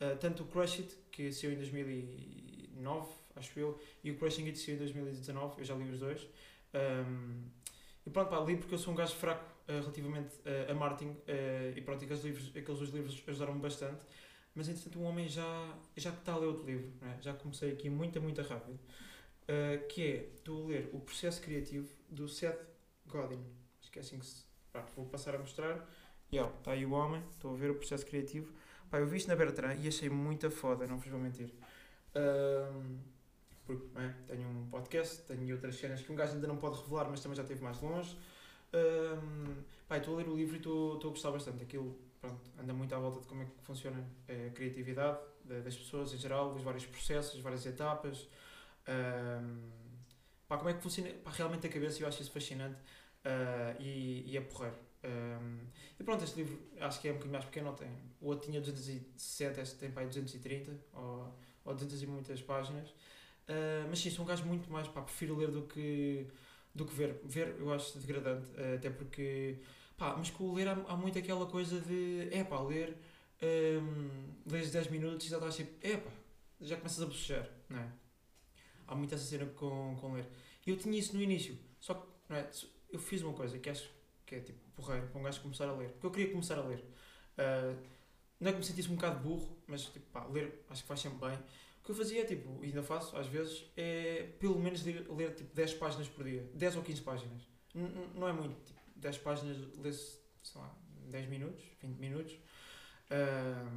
Ah, 0.00 0.16
tanto 0.20 0.42
o 0.44 0.46
Crush 0.46 0.80
It, 0.80 0.96
que 1.10 1.32
saiu 1.32 1.52
em 1.52 1.56
2009, 1.56 3.08
acho 3.36 3.58
eu, 3.58 3.80
e 4.04 4.10
o 4.10 4.18
Crushing 4.18 4.46
It 4.46 4.58
saiu 4.58 4.74
em 4.76 4.78
2019, 4.78 5.60
eu 5.60 5.64
já 5.64 5.74
li 5.74 5.88
os 5.90 6.00
dois. 6.00 6.26
Um, 6.74 7.44
e 8.08 8.10
pronto, 8.10 8.30
pá, 8.30 8.40
li 8.40 8.56
porque 8.56 8.74
eu 8.74 8.78
sou 8.78 8.94
um 8.94 8.96
gajo 8.96 9.14
fraco 9.14 9.44
ah, 9.68 9.72
relativamente 9.72 10.34
ah, 10.46 10.72
a 10.72 10.74
marketing 10.74 11.14
ah, 11.28 11.76
e 11.76 11.80
pronto, 11.82 12.02
aqueles, 12.02 12.24
livros, 12.24 12.48
aqueles 12.48 12.78
dois 12.78 12.90
livros 12.90 13.22
ajudaram-me 13.26 13.60
bastante. 13.60 14.02
Mas 14.54 14.66
entretanto, 14.66 14.98
um 14.98 15.04
homem 15.04 15.28
já, 15.28 15.76
já 15.94 16.08
está 16.08 16.32
a 16.32 16.38
ler 16.38 16.46
outro 16.46 16.64
livro, 16.64 16.90
é? 17.02 17.20
já 17.20 17.34
comecei 17.34 17.70
aqui 17.70 17.90
muito, 17.90 18.18
muito 18.20 18.40
rápido, 18.40 18.80
que 19.90 20.02
é, 20.02 20.50
a 20.50 20.66
ler 20.66 20.90
O 20.92 21.00
Processo 21.00 21.40
Criativo 21.42 21.86
do 22.08 22.26
Seth 22.26 22.58
Godin. 23.06 23.44
Acho 23.80 23.92
que 23.92 23.98
é 23.98 24.02
assim 24.02 24.18
que 24.18 24.26
se. 24.26 24.42
Pá, 24.72 24.84
vou 24.96 25.04
passar 25.04 25.34
a 25.34 25.38
mostrar. 25.38 25.86
Yeah, 26.32 26.52
está 26.58 26.72
aí 26.72 26.84
o 26.84 26.92
homem, 26.92 27.22
estou 27.30 27.54
a 27.54 27.56
ver 27.56 27.70
o 27.70 27.74
processo 27.74 28.06
criativo. 28.06 28.52
Pá, 28.90 28.98
eu 28.98 29.06
vi 29.06 29.18
isto 29.18 29.28
na 29.28 29.36
Bertrand 29.36 29.76
e 29.76 29.86
achei 29.86 30.08
muita 30.08 30.50
foda, 30.50 30.86
não 30.86 30.98
vos 30.98 31.08
vou 31.08 31.20
mentir. 31.20 31.52
Ahm, 32.14 32.98
porque 33.68 33.86
é? 33.98 34.14
tenho 34.26 34.48
um 34.48 34.66
podcast, 34.70 35.22
tenho 35.26 35.54
outras 35.54 35.76
cenas 35.76 36.00
que 36.00 36.10
um 36.10 36.16
gajo 36.16 36.32
ainda 36.32 36.46
não 36.48 36.56
pode 36.56 36.80
revelar, 36.80 37.06
mas 37.10 37.20
também 37.20 37.36
já 37.36 37.42
esteve 37.42 37.62
mais 37.62 37.78
longe. 37.82 38.16
Pá, 39.86 39.98
estou 39.98 40.14
a 40.14 40.18
ler 40.18 40.28
o 40.28 40.34
livro 40.36 40.56
e 40.56 40.58
estou 40.58 40.96
a 40.96 41.08
gostar 41.08 41.30
bastante. 41.30 41.62
Aquilo 41.62 41.98
pronto, 42.20 42.50
anda 42.58 42.72
muito 42.72 42.94
à 42.94 42.98
volta 42.98 43.20
de 43.20 43.26
como 43.26 43.42
é 43.42 43.44
que 43.44 43.52
funciona 43.62 44.02
a 44.28 44.50
criatividade 44.50 45.18
da- 45.44 45.60
das 45.60 45.76
pessoas 45.76 46.12
em 46.14 46.16
geral, 46.18 46.54
os 46.54 46.62
vários 46.62 46.86
processos, 46.86 47.36
as 47.36 47.40
várias 47.40 47.64
etapas. 47.66 48.26
Ahm, 48.86 49.70
pá, 50.48 50.56
como 50.56 50.70
é 50.70 50.74
que 50.74 50.82
funciona 50.82 51.10
pá, 51.22 51.30
realmente 51.30 51.66
a 51.66 51.70
cabeça, 51.70 52.02
eu 52.02 52.08
acho 52.08 52.22
isso 52.22 52.30
fascinante 52.32 52.78
ah, 53.24 53.74
e, 53.78 54.24
e 54.30 54.36
é 54.36 54.40
porreiro. 54.40 54.76
Ahm, 55.04 55.60
e 56.00 56.02
pronto, 56.04 56.24
este 56.24 56.36
livro 56.36 56.58
acho 56.80 57.00
que 57.00 57.08
é 57.08 57.10
um 57.10 57.14
bocadinho 57.14 57.32
mais 57.34 57.44
pequeno, 57.44 57.72
tem. 57.74 57.88
O 58.20 58.28
outro 58.28 58.46
tinha 58.46 58.60
260, 58.60 59.60
este 59.60 59.76
tem 59.76 59.90
pá, 59.90 60.00
aí 60.00 60.06
230 60.08 60.72
ou, 60.94 61.34
ou 61.64 61.74
200 61.74 62.02
e 62.02 62.06
muitas 62.06 62.40
páginas. 62.42 62.92
Ah, 63.48 63.86
mas 63.88 63.98
sim, 64.00 64.10
sou 64.10 64.24
um 64.24 64.28
gajo 64.28 64.44
muito 64.44 64.70
mais, 64.70 64.86
pá, 64.88 65.02
prefiro 65.02 65.36
ler 65.36 65.50
do 65.50 65.62
que, 65.62 66.26
do 66.74 66.84
que 66.86 66.94
ver. 66.94 67.20
Ver 67.24 67.56
eu 67.58 67.72
acho 67.72 67.98
degradante, 67.98 68.48
ah, 68.56 68.74
até 68.74 68.90
porque, 68.90 69.58
pá, 69.96 70.14
mas 70.16 70.30
com 70.30 70.44
o 70.44 70.54
ler 70.54 70.68
há, 70.68 70.72
há 70.72 70.96
muito 70.96 71.18
aquela 71.18 71.46
coisa 71.46 71.80
de, 71.80 72.28
é 72.30 72.44
pá, 72.44 72.60
ler, 72.60 72.96
um, 73.42 74.50
lês 74.50 74.70
10 74.70 74.88
minutos 74.88 75.26
e 75.26 75.30
já 75.30 75.36
estás 75.36 75.56
tipo, 75.56 75.72
é 75.86 75.96
pá, 75.96 76.10
já 76.60 76.76
começas 76.76 77.02
a 77.02 77.06
bocejar, 77.06 77.48
não 77.68 77.78
é? 77.78 77.88
Há 78.86 78.94
muito 78.94 79.14
essa 79.14 79.24
cena 79.24 79.46
com, 79.46 79.96
com 80.00 80.14
ler. 80.14 80.26
E 80.66 80.70
eu 80.70 80.76
tinha 80.76 80.98
isso 80.98 81.14
no 81.16 81.22
início, 81.22 81.58
só 81.80 81.94
que, 81.94 82.06
não 82.28 82.36
é, 82.36 82.50
eu 82.90 82.98
fiz 82.98 83.22
uma 83.22 83.32
coisa 83.32 83.58
que 83.58 83.70
acho 83.70 83.90
que 84.26 84.34
é 84.34 84.40
tipo 84.40 84.58
porreiro 84.76 85.06
para 85.08 85.20
um 85.20 85.24
gajo 85.24 85.40
começar 85.40 85.68
a 85.68 85.72
ler, 85.72 85.90
porque 85.90 86.06
eu 86.06 86.10
queria 86.10 86.30
começar 86.30 86.58
a 86.58 86.62
ler. 86.62 86.84
Ah, 87.38 87.74
não 88.40 88.50
é 88.50 88.52
que 88.52 88.58
me 88.58 88.64
sentisse 88.64 88.88
um 88.88 88.94
bocado 88.94 89.20
burro, 89.20 89.56
mas 89.66 89.82
tipo, 89.86 90.06
pá, 90.12 90.24
ler 90.26 90.64
acho 90.70 90.82
que 90.82 90.88
faz 90.88 91.00
sempre 91.00 91.18
bem. 91.28 91.38
Que 91.88 91.92
eu 91.92 91.96
fazia, 91.96 92.22
tipo, 92.26 92.62
e 92.62 92.66
ainda 92.66 92.82
faço 92.82 93.16
às 93.16 93.26
vezes, 93.28 93.64
é 93.74 94.28
pelo 94.38 94.58
menos 94.60 94.84
ler, 94.84 95.06
ler 95.10 95.34
tipo 95.34 95.54
10 95.54 95.72
páginas 95.72 96.06
por 96.06 96.22
dia, 96.22 96.46
10 96.52 96.76
ou 96.76 96.82
15 96.82 97.00
páginas. 97.00 97.40
N- 97.74 98.10
não 98.14 98.28
é 98.28 98.32
muito, 98.34 98.54
tipo, 98.62 98.78
10 98.96 99.16
páginas 99.16 99.56
lê-se, 99.78 100.18
sei 100.42 100.60
lá, 100.60 100.76
10 101.06 101.26
minutos, 101.30 101.64
20 101.80 101.96
minutos. 101.96 102.36
Ah, 103.08 103.72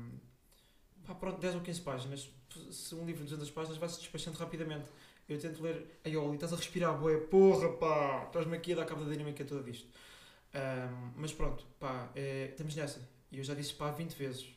pá, 1.06 1.16
pronto, 1.16 1.40
10 1.40 1.56
ou 1.56 1.62
15 1.62 1.80
páginas. 1.80 2.30
Se 2.70 2.94
um 2.96 3.06
livro 3.06 3.24
de 3.24 3.30
200 3.30 3.50
páginas 3.52 3.78
vai-se 3.78 3.98
despachando 4.00 4.38
rapidamente. 4.38 4.90
Eu 5.30 5.40
tento 5.40 5.64
ler, 5.64 6.02
ai 6.04 6.18
Oli, 6.18 6.34
estás 6.36 6.52
a 6.52 6.58
respirar, 6.58 6.98
boé, 7.00 7.16
porra, 7.16 7.70
pá, 7.78 8.26
estás-me 8.28 8.58
aqui 8.58 8.74
a 8.74 8.76
dar 8.76 8.86
cabo 8.86 9.06
da 9.06 9.12
dinâmica 9.12 9.46
toda 9.46 9.64
disto. 9.64 9.88
Um, 10.54 11.12
mas 11.16 11.32
pronto, 11.32 11.66
pá, 11.80 12.12
eh, 12.14 12.50
estamos 12.52 12.76
nessa. 12.76 13.08
E 13.32 13.38
eu 13.38 13.44
já 13.46 13.54
disse 13.54 13.74
pá 13.74 13.90
20 13.90 14.14
vezes. 14.16 14.48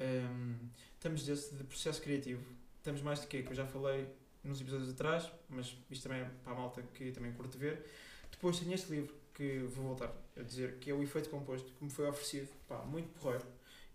Um, 0.00 0.56
estamos 0.94 1.24
desse 1.24 1.54
de 1.54 1.62
processo 1.62 2.02
criativo. 2.02 2.42
Estamos 2.80 3.02
mais 3.02 3.20
de 3.20 3.26
quê? 3.26 3.42
Que 3.42 3.50
eu 3.50 3.54
já 3.54 3.66
falei 3.66 4.08
nos 4.42 4.58
episódios 4.58 4.88
atrás, 4.88 5.30
mas 5.50 5.76
isto 5.90 6.02
também 6.02 6.22
é 6.22 6.30
para 6.42 6.54
a 6.54 6.56
malta 6.56 6.82
que 6.94 7.12
também 7.12 7.30
curte 7.30 7.58
ver. 7.58 7.84
Depois 8.30 8.58
tenho 8.58 8.72
este 8.72 8.90
livro 8.90 9.14
que 9.34 9.58
vou 9.74 9.84
voltar 9.88 10.10
a 10.34 10.42
dizer, 10.42 10.78
que 10.78 10.90
é 10.90 10.94
o 10.94 11.02
Efeito 11.02 11.28
Composto, 11.28 11.70
que 11.74 11.84
me 11.84 11.90
foi 11.90 12.08
oferecido, 12.08 12.48
pá, 12.66 12.78
muito 12.78 13.10
porreiro. 13.20 13.44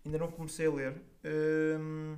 Ainda 0.04 0.18
não 0.18 0.30
comecei 0.30 0.66
a 0.66 0.70
ler, 0.70 0.94
um, 1.80 2.16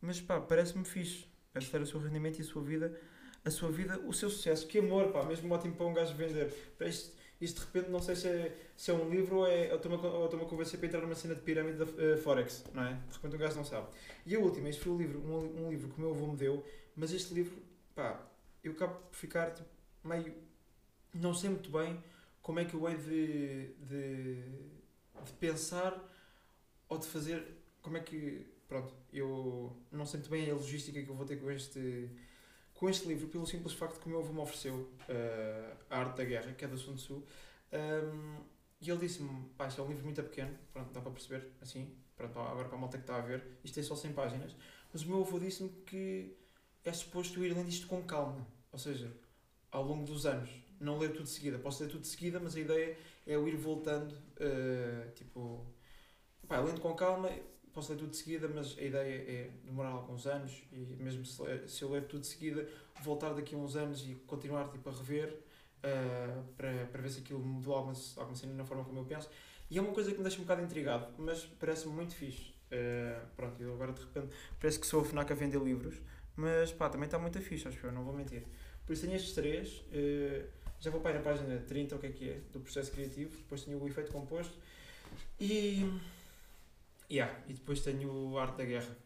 mas 0.00 0.20
pá, 0.20 0.40
parece-me 0.40 0.84
fixe. 0.84 1.24
Ajustar 1.54 1.80
o 1.82 1.86
seu 1.86 2.00
rendimento 2.00 2.40
e 2.40 2.42
a 2.42 2.44
sua 2.44 2.62
vida, 2.62 3.00
a 3.44 3.50
sua 3.52 3.70
vida, 3.70 4.00
o 4.00 4.12
seu 4.12 4.28
sucesso. 4.28 4.66
Que 4.66 4.80
amor, 4.80 5.12
pá, 5.12 5.22
mesmo 5.22 5.54
ótimo 5.54 5.76
para 5.76 5.86
um 5.86 5.94
gajo 5.94 6.16
vender. 6.16 6.52
Isto, 6.80 7.16
isto 7.40 7.60
de 7.60 7.66
repente 7.66 7.90
não 7.90 8.00
sei 8.00 8.16
se 8.16 8.28
é, 8.28 8.56
se 8.76 8.90
é 8.90 8.94
um 8.94 9.08
livro 9.08 9.38
ou 9.38 9.46
é, 9.46 9.70
ou 9.70 9.76
estou-me 9.76 10.44
a 10.44 10.48
convencer 10.48 10.78
para 10.78 10.88
entrar 10.88 11.00
numa 11.00 11.14
cena 11.14 11.34
de 11.34 11.40
pirâmide 11.42 11.78
da 11.78 12.02
eh, 12.02 12.16
Forex, 12.16 12.64
não 12.74 12.82
é? 12.82 12.94
De 12.94 13.14
repente 13.14 13.36
um 13.36 13.38
gajo 13.38 13.56
não 13.56 13.64
sabe. 13.64 13.86
E 14.26 14.34
a 14.34 14.38
última, 14.38 14.68
este 14.68 14.82
foi 14.82 14.92
um 14.92 14.98
livro, 14.98 15.20
um, 15.20 15.66
um 15.66 15.70
livro 15.70 15.88
que 15.88 15.98
o 15.98 16.00
meu 16.00 16.10
avô 16.10 16.26
me 16.26 16.36
deu, 16.36 16.64
mas 16.96 17.12
este 17.12 17.32
livro, 17.32 17.56
pá, 17.94 18.20
eu 18.62 18.72
acabo 18.72 18.94
por 18.94 19.16
ficar 19.16 19.52
tipo, 19.52 19.68
meio. 20.04 20.34
Não 21.14 21.32
sei 21.32 21.50
muito 21.50 21.70
bem 21.70 22.02
como 22.42 22.60
é 22.60 22.64
que 22.64 22.74
eu 22.74 22.88
hei 22.88 22.96
de, 22.96 23.66
de, 23.86 24.42
de 25.24 25.32
pensar 25.38 25.96
ou 26.88 26.98
de 26.98 27.06
fazer. 27.06 27.46
Como 27.82 27.96
é 27.96 28.00
que. 28.00 28.46
Pronto, 28.66 28.92
eu 29.12 29.74
não 29.90 30.04
sei 30.04 30.20
muito 30.20 30.30
bem 30.30 30.50
a 30.50 30.54
logística 30.54 31.02
que 31.02 31.08
eu 31.08 31.14
vou 31.14 31.24
ter 31.24 31.36
com 31.36 31.50
este, 31.50 32.10
com 32.78 32.88
este 32.88 33.08
livro, 33.08 33.26
pelo 33.26 33.44
simples 33.44 33.74
facto 33.74 33.98
que 33.98 34.06
o 34.06 34.08
meu 34.08 34.20
avô 34.20 34.32
me 34.32 34.38
ofereceu 34.38 34.88
eh, 35.08 35.74
A 35.90 35.98
Arte 35.98 36.16
da 36.18 36.24
Guerra, 36.24 36.52
que 36.52 36.64
é 36.64 36.68
da 36.68 36.76
Sun 36.76 36.94
Tzu. 36.94 37.24
Um, 37.72 38.36
e 38.80 38.88
ele 38.88 39.00
disse-me: 39.00 39.48
pá, 39.56 39.66
isto 39.66 39.80
é 39.80 39.84
um 39.84 39.88
livro 39.88 40.04
muito 40.04 40.22
pequeno, 40.22 40.56
pronto, 40.72 40.92
dá 40.92 41.00
para 41.00 41.10
perceber, 41.10 41.50
assim, 41.60 41.92
pronto, 42.16 42.38
agora 42.38 42.68
para 42.68 42.78
a 42.78 42.80
malta 42.80 42.96
que 42.96 43.02
está 43.02 43.16
a 43.16 43.20
ver, 43.20 43.44
isto 43.64 43.74
tem 43.74 43.82
só 43.82 43.96
100 43.96 44.12
páginas. 44.12 44.54
Mas 44.92 45.02
o 45.02 45.08
meu 45.08 45.22
avô 45.22 45.40
disse-me 45.40 45.70
que 45.86 46.36
é 46.84 46.92
suposto 46.92 47.44
ir 47.44 47.52
lendo 47.52 47.68
isto 47.68 47.88
com 47.88 48.00
calma. 48.04 48.46
Ou 48.70 48.78
seja, 48.78 49.12
ao 49.72 49.82
longo 49.82 50.06
dos 50.06 50.24
anos. 50.24 50.48
Não 50.80 50.98
ler 50.98 51.10
tudo 51.10 51.24
de 51.24 51.30
seguida. 51.30 51.58
Posso 51.58 51.82
ler 51.82 51.90
tudo 51.90 52.02
de 52.02 52.06
seguida, 52.06 52.38
mas 52.38 52.54
a 52.54 52.60
ideia 52.60 52.96
é 53.26 53.34
eu 53.34 53.48
ir 53.48 53.56
voltando, 53.56 54.12
uh, 54.12 55.10
tipo, 55.16 55.66
pá, 56.46 56.60
lendo 56.60 56.80
com 56.80 56.94
calma, 56.94 57.28
posso 57.78 57.92
ler 57.92 57.98
tudo 57.98 58.10
de 58.10 58.16
seguida, 58.16 58.48
mas 58.52 58.76
a 58.76 58.82
ideia 58.82 59.24
é 59.30 59.50
demorar 59.64 59.90
alguns 59.90 60.26
anos 60.26 60.64
e 60.72 60.96
mesmo 61.00 61.24
se, 61.24 61.68
se 61.68 61.82
eu 61.82 61.90
ler 61.92 62.06
tudo 62.06 62.22
de 62.22 62.26
seguida, 62.26 62.68
voltar 63.04 63.32
daqui 63.32 63.54
a 63.54 63.58
uns 63.58 63.76
anos 63.76 64.02
e 64.02 64.16
continuar 64.26 64.68
tipo, 64.68 64.88
a 64.88 64.92
rever 64.92 65.28
uh, 65.28 66.44
para, 66.56 66.86
para 66.86 67.00
ver 67.00 67.08
se 67.08 67.20
aquilo 67.20 67.38
mudou 67.38 67.76
alguma, 67.76 67.94
alguma 68.16 68.34
cena 68.34 68.52
na 68.54 68.64
forma 68.64 68.84
como 68.84 68.98
eu 68.98 69.04
penso. 69.04 69.30
E 69.70 69.78
é 69.78 69.80
uma 69.80 69.92
coisa 69.92 70.10
que 70.10 70.16
me 70.16 70.24
deixa 70.24 70.38
um 70.38 70.42
bocado 70.42 70.60
intrigado, 70.62 71.06
mas 71.18 71.44
parece-me 71.60 71.94
muito 71.94 72.16
fixe. 72.16 72.50
Uh, 72.72 73.24
pronto, 73.36 73.62
eu 73.62 73.72
agora 73.74 73.92
de 73.92 74.00
repente 74.00 74.28
parece 74.58 74.80
que 74.80 74.86
sou 74.86 75.02
a 75.02 75.04
FNAC 75.04 75.30
a 75.30 75.36
vender 75.36 75.60
livros, 75.62 75.94
mas 76.34 76.72
pá, 76.72 76.88
também 76.88 77.06
está 77.06 77.16
muito 77.16 77.40
fixe, 77.40 77.68
acho 77.68 77.78
que 77.78 77.84
eu, 77.84 77.92
não 77.92 78.02
vou 78.02 78.12
mentir. 78.12 78.42
Por 78.84 78.92
isso 78.92 79.02
tenho 79.02 79.14
estes 79.14 79.34
três, 79.34 79.84
uh, 79.92 80.48
já 80.80 80.90
vou 80.90 81.00
para 81.00 81.14
na 81.14 81.20
página 81.20 81.60
30, 81.60 81.94
o 81.94 81.98
que 82.00 82.06
é 82.06 82.10
que 82.10 82.28
é, 82.28 82.40
do 82.52 82.58
processo 82.58 82.90
criativo, 82.90 83.36
depois 83.36 83.62
tenho 83.62 83.80
o 83.80 83.86
efeito 83.86 84.10
composto 84.10 84.58
e. 85.38 85.88
Yeah, 87.10 87.40
e 87.48 87.54
depois 87.54 87.80
tenho 87.80 88.12
o 88.12 88.38
Arte 88.38 88.58
da 88.58 88.64
Guerra. 88.64 88.96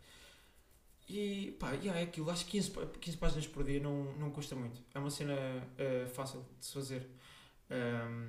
E 1.08 1.56
pá, 1.58 1.72
yeah, 1.72 2.00
é 2.00 2.04
aquilo, 2.04 2.30
acho 2.30 2.44
que 2.46 2.52
15, 2.52 2.70
15 3.00 3.16
páginas 3.18 3.46
por 3.46 3.64
dia 3.64 3.80
não, 3.80 4.12
não 4.14 4.30
custa 4.30 4.54
muito. 4.54 4.80
É 4.94 4.98
uma 4.98 5.10
cena 5.10 5.34
uh, 5.34 6.08
fácil 6.08 6.44
de 6.58 6.66
se 6.66 6.72
fazer. 6.72 7.08
Um, 7.70 8.28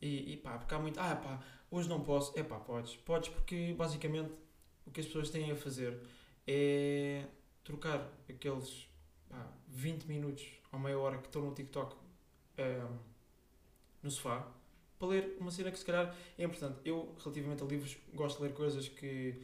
e, 0.00 0.32
e 0.32 0.36
pá, 0.36 0.58
porque 0.58 0.74
há 0.74 0.78
muito. 0.78 0.98
Ah, 1.00 1.16
pá, 1.16 1.42
hoje 1.70 1.88
não 1.88 2.00
posso. 2.00 2.38
É 2.38 2.42
pá, 2.42 2.58
podes. 2.58 2.96
Podes 2.96 3.28
porque 3.30 3.74
basicamente 3.76 4.32
o 4.86 4.90
que 4.90 5.00
as 5.00 5.06
pessoas 5.06 5.30
têm 5.30 5.50
a 5.50 5.56
fazer 5.56 5.98
é 6.46 7.24
trocar 7.62 8.12
aqueles 8.28 8.88
pá, 9.28 9.48
20 9.68 10.04
minutos 10.04 10.46
ou 10.70 10.78
meia 10.78 10.98
hora 10.98 11.18
que 11.18 11.26
estão 11.26 11.42
no 11.42 11.54
TikTok 11.54 11.96
um, 12.58 12.98
no 14.02 14.10
sofá 14.10 14.46
para 14.98 15.08
ler 15.08 15.36
uma 15.40 15.50
cena 15.50 15.70
que 15.70 15.78
se 15.78 15.84
calhar 15.84 16.14
é 16.38 16.44
importante. 16.44 16.78
Eu, 16.84 17.14
relativamente 17.18 17.62
a 17.62 17.66
livros, 17.66 17.96
gosto 18.14 18.38
de 18.38 18.44
ler 18.44 18.52
coisas 18.54 18.88
que, 18.88 19.42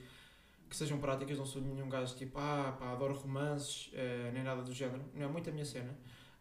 que 0.69 0.77
sejam 0.77 0.99
práticas, 0.99 1.37
não 1.39 1.47
sou 1.47 1.61
nenhum 1.61 1.89
gajo 1.89 2.15
tipo, 2.17 2.39
ah, 2.39 2.77
pá, 2.79 2.93
adoro 2.93 3.15
romances, 3.15 3.89
uh, 3.89 4.33
nem 4.33 4.43
nada 4.43 4.63
do 4.63 4.73
género, 4.73 5.03
não 5.15 5.27
é 5.27 5.29
muito 5.29 5.49
a 5.51 5.53
minha 5.53 5.65
cena. 5.65 5.97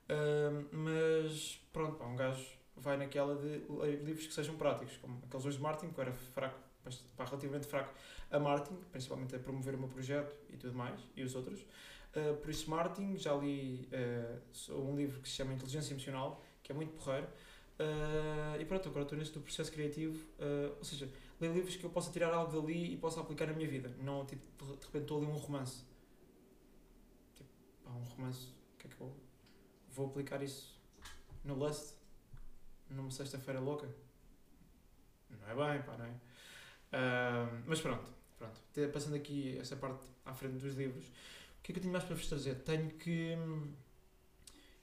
Uh, 0.10 0.68
mas 0.72 1.62
pronto, 1.72 1.98
pá, 1.98 2.06
um 2.06 2.16
gajo 2.16 2.46
vai 2.76 2.98
naquela 2.98 3.36
de 3.36 3.60
livros 4.04 4.28
que 4.28 4.34
sejam 4.34 4.56
práticos, 4.56 4.98
como 4.98 5.22
aqueles 5.26 5.44
dois 5.44 5.56
de 5.56 5.62
Martin, 5.62 5.90
que 5.90 6.00
eu 6.00 6.04
era 6.04 6.14
fraco, 6.14 6.60
pá, 7.16 7.26
relativamente 7.26 7.68
fraco 7.68 7.94
a 8.32 8.40
Martin, 8.40 8.76
principalmente 8.92 9.36
a 9.36 9.40
promover 9.40 9.76
o 9.76 9.78
meu 9.78 9.90
projeto 9.90 10.36
e 10.50 10.58
tudo 10.58 10.74
mais, 10.76 11.00
e 11.16 11.24
os 11.24 11.36
outros. 11.36 11.62
Uh, 12.16 12.36
por 12.38 12.50
isso, 12.50 12.70
Martin, 12.70 13.18
já 13.18 13.34
li 13.36 13.88
uh, 13.94 14.74
um 14.74 14.96
livro 14.96 15.20
que 15.22 15.30
se 15.30 15.36
chama 15.36 15.54
Inteligência 15.54 15.94
Emocional, 15.94 16.44
que 16.64 16.72
é 16.72 16.76
muito 16.76 16.92
porreiro. 16.94 17.28
Uh, 17.80 18.60
e 18.60 18.66
pronto, 18.66 18.90
agora 18.90 19.04
estou 19.04 19.18
neste 19.18 19.40
processo 19.40 19.72
criativo, 19.72 20.18
uh, 20.38 20.76
ou 20.78 20.84
seja, 20.84 21.10
ler 21.40 21.54
livros 21.54 21.78
que 21.78 21.84
eu 21.86 21.90
possa 21.90 22.12
tirar 22.12 22.34
algo 22.34 22.62
dali 22.62 22.94
e 22.94 22.98
possa 22.98 23.22
aplicar 23.22 23.48
na 23.48 23.54
minha 23.54 23.70
vida. 23.70 23.90
Não, 24.02 24.26
tipo, 24.26 24.44
de 24.66 24.86
repente 24.86 25.04
estou 25.04 25.18
a 25.18 25.22
ler 25.22 25.28
um 25.28 25.38
romance. 25.38 25.84
Tipo, 27.36 27.50
pá, 27.86 27.92
um 27.92 28.04
romance, 28.04 28.48
o 28.48 28.78
que 28.80 28.88
é 28.88 28.90
que 28.90 29.02
eu 29.02 29.16
vou 29.92 30.08
aplicar 30.08 30.44
isso 30.44 30.78
no 31.46 31.56
Lust? 31.56 31.94
Numa 32.90 33.12
sexta-feira 33.12 33.62
louca? 33.62 33.88
Não 35.30 35.48
é 35.48 35.56
bem, 35.56 35.84
pá, 35.84 35.96
não 35.96 36.06
é? 36.06 36.10
Uh, 36.10 37.64
mas 37.66 37.80
pronto, 37.80 38.12
pronto. 38.38 38.60
Passando 38.92 39.16
aqui 39.16 39.58
essa 39.58 39.78
parte 39.78 40.04
à 40.26 40.34
frente 40.34 40.58
dos 40.58 40.76
livros, 40.76 41.06
o 41.06 41.62
que 41.62 41.72
é 41.72 41.74
que 41.74 41.80
eu 41.80 41.82
tenho 41.82 41.94
mais 41.94 42.04
para 42.04 42.16
vos 42.16 42.28
trazer? 42.28 42.56
Tenho 42.56 42.90
que. 42.92 43.38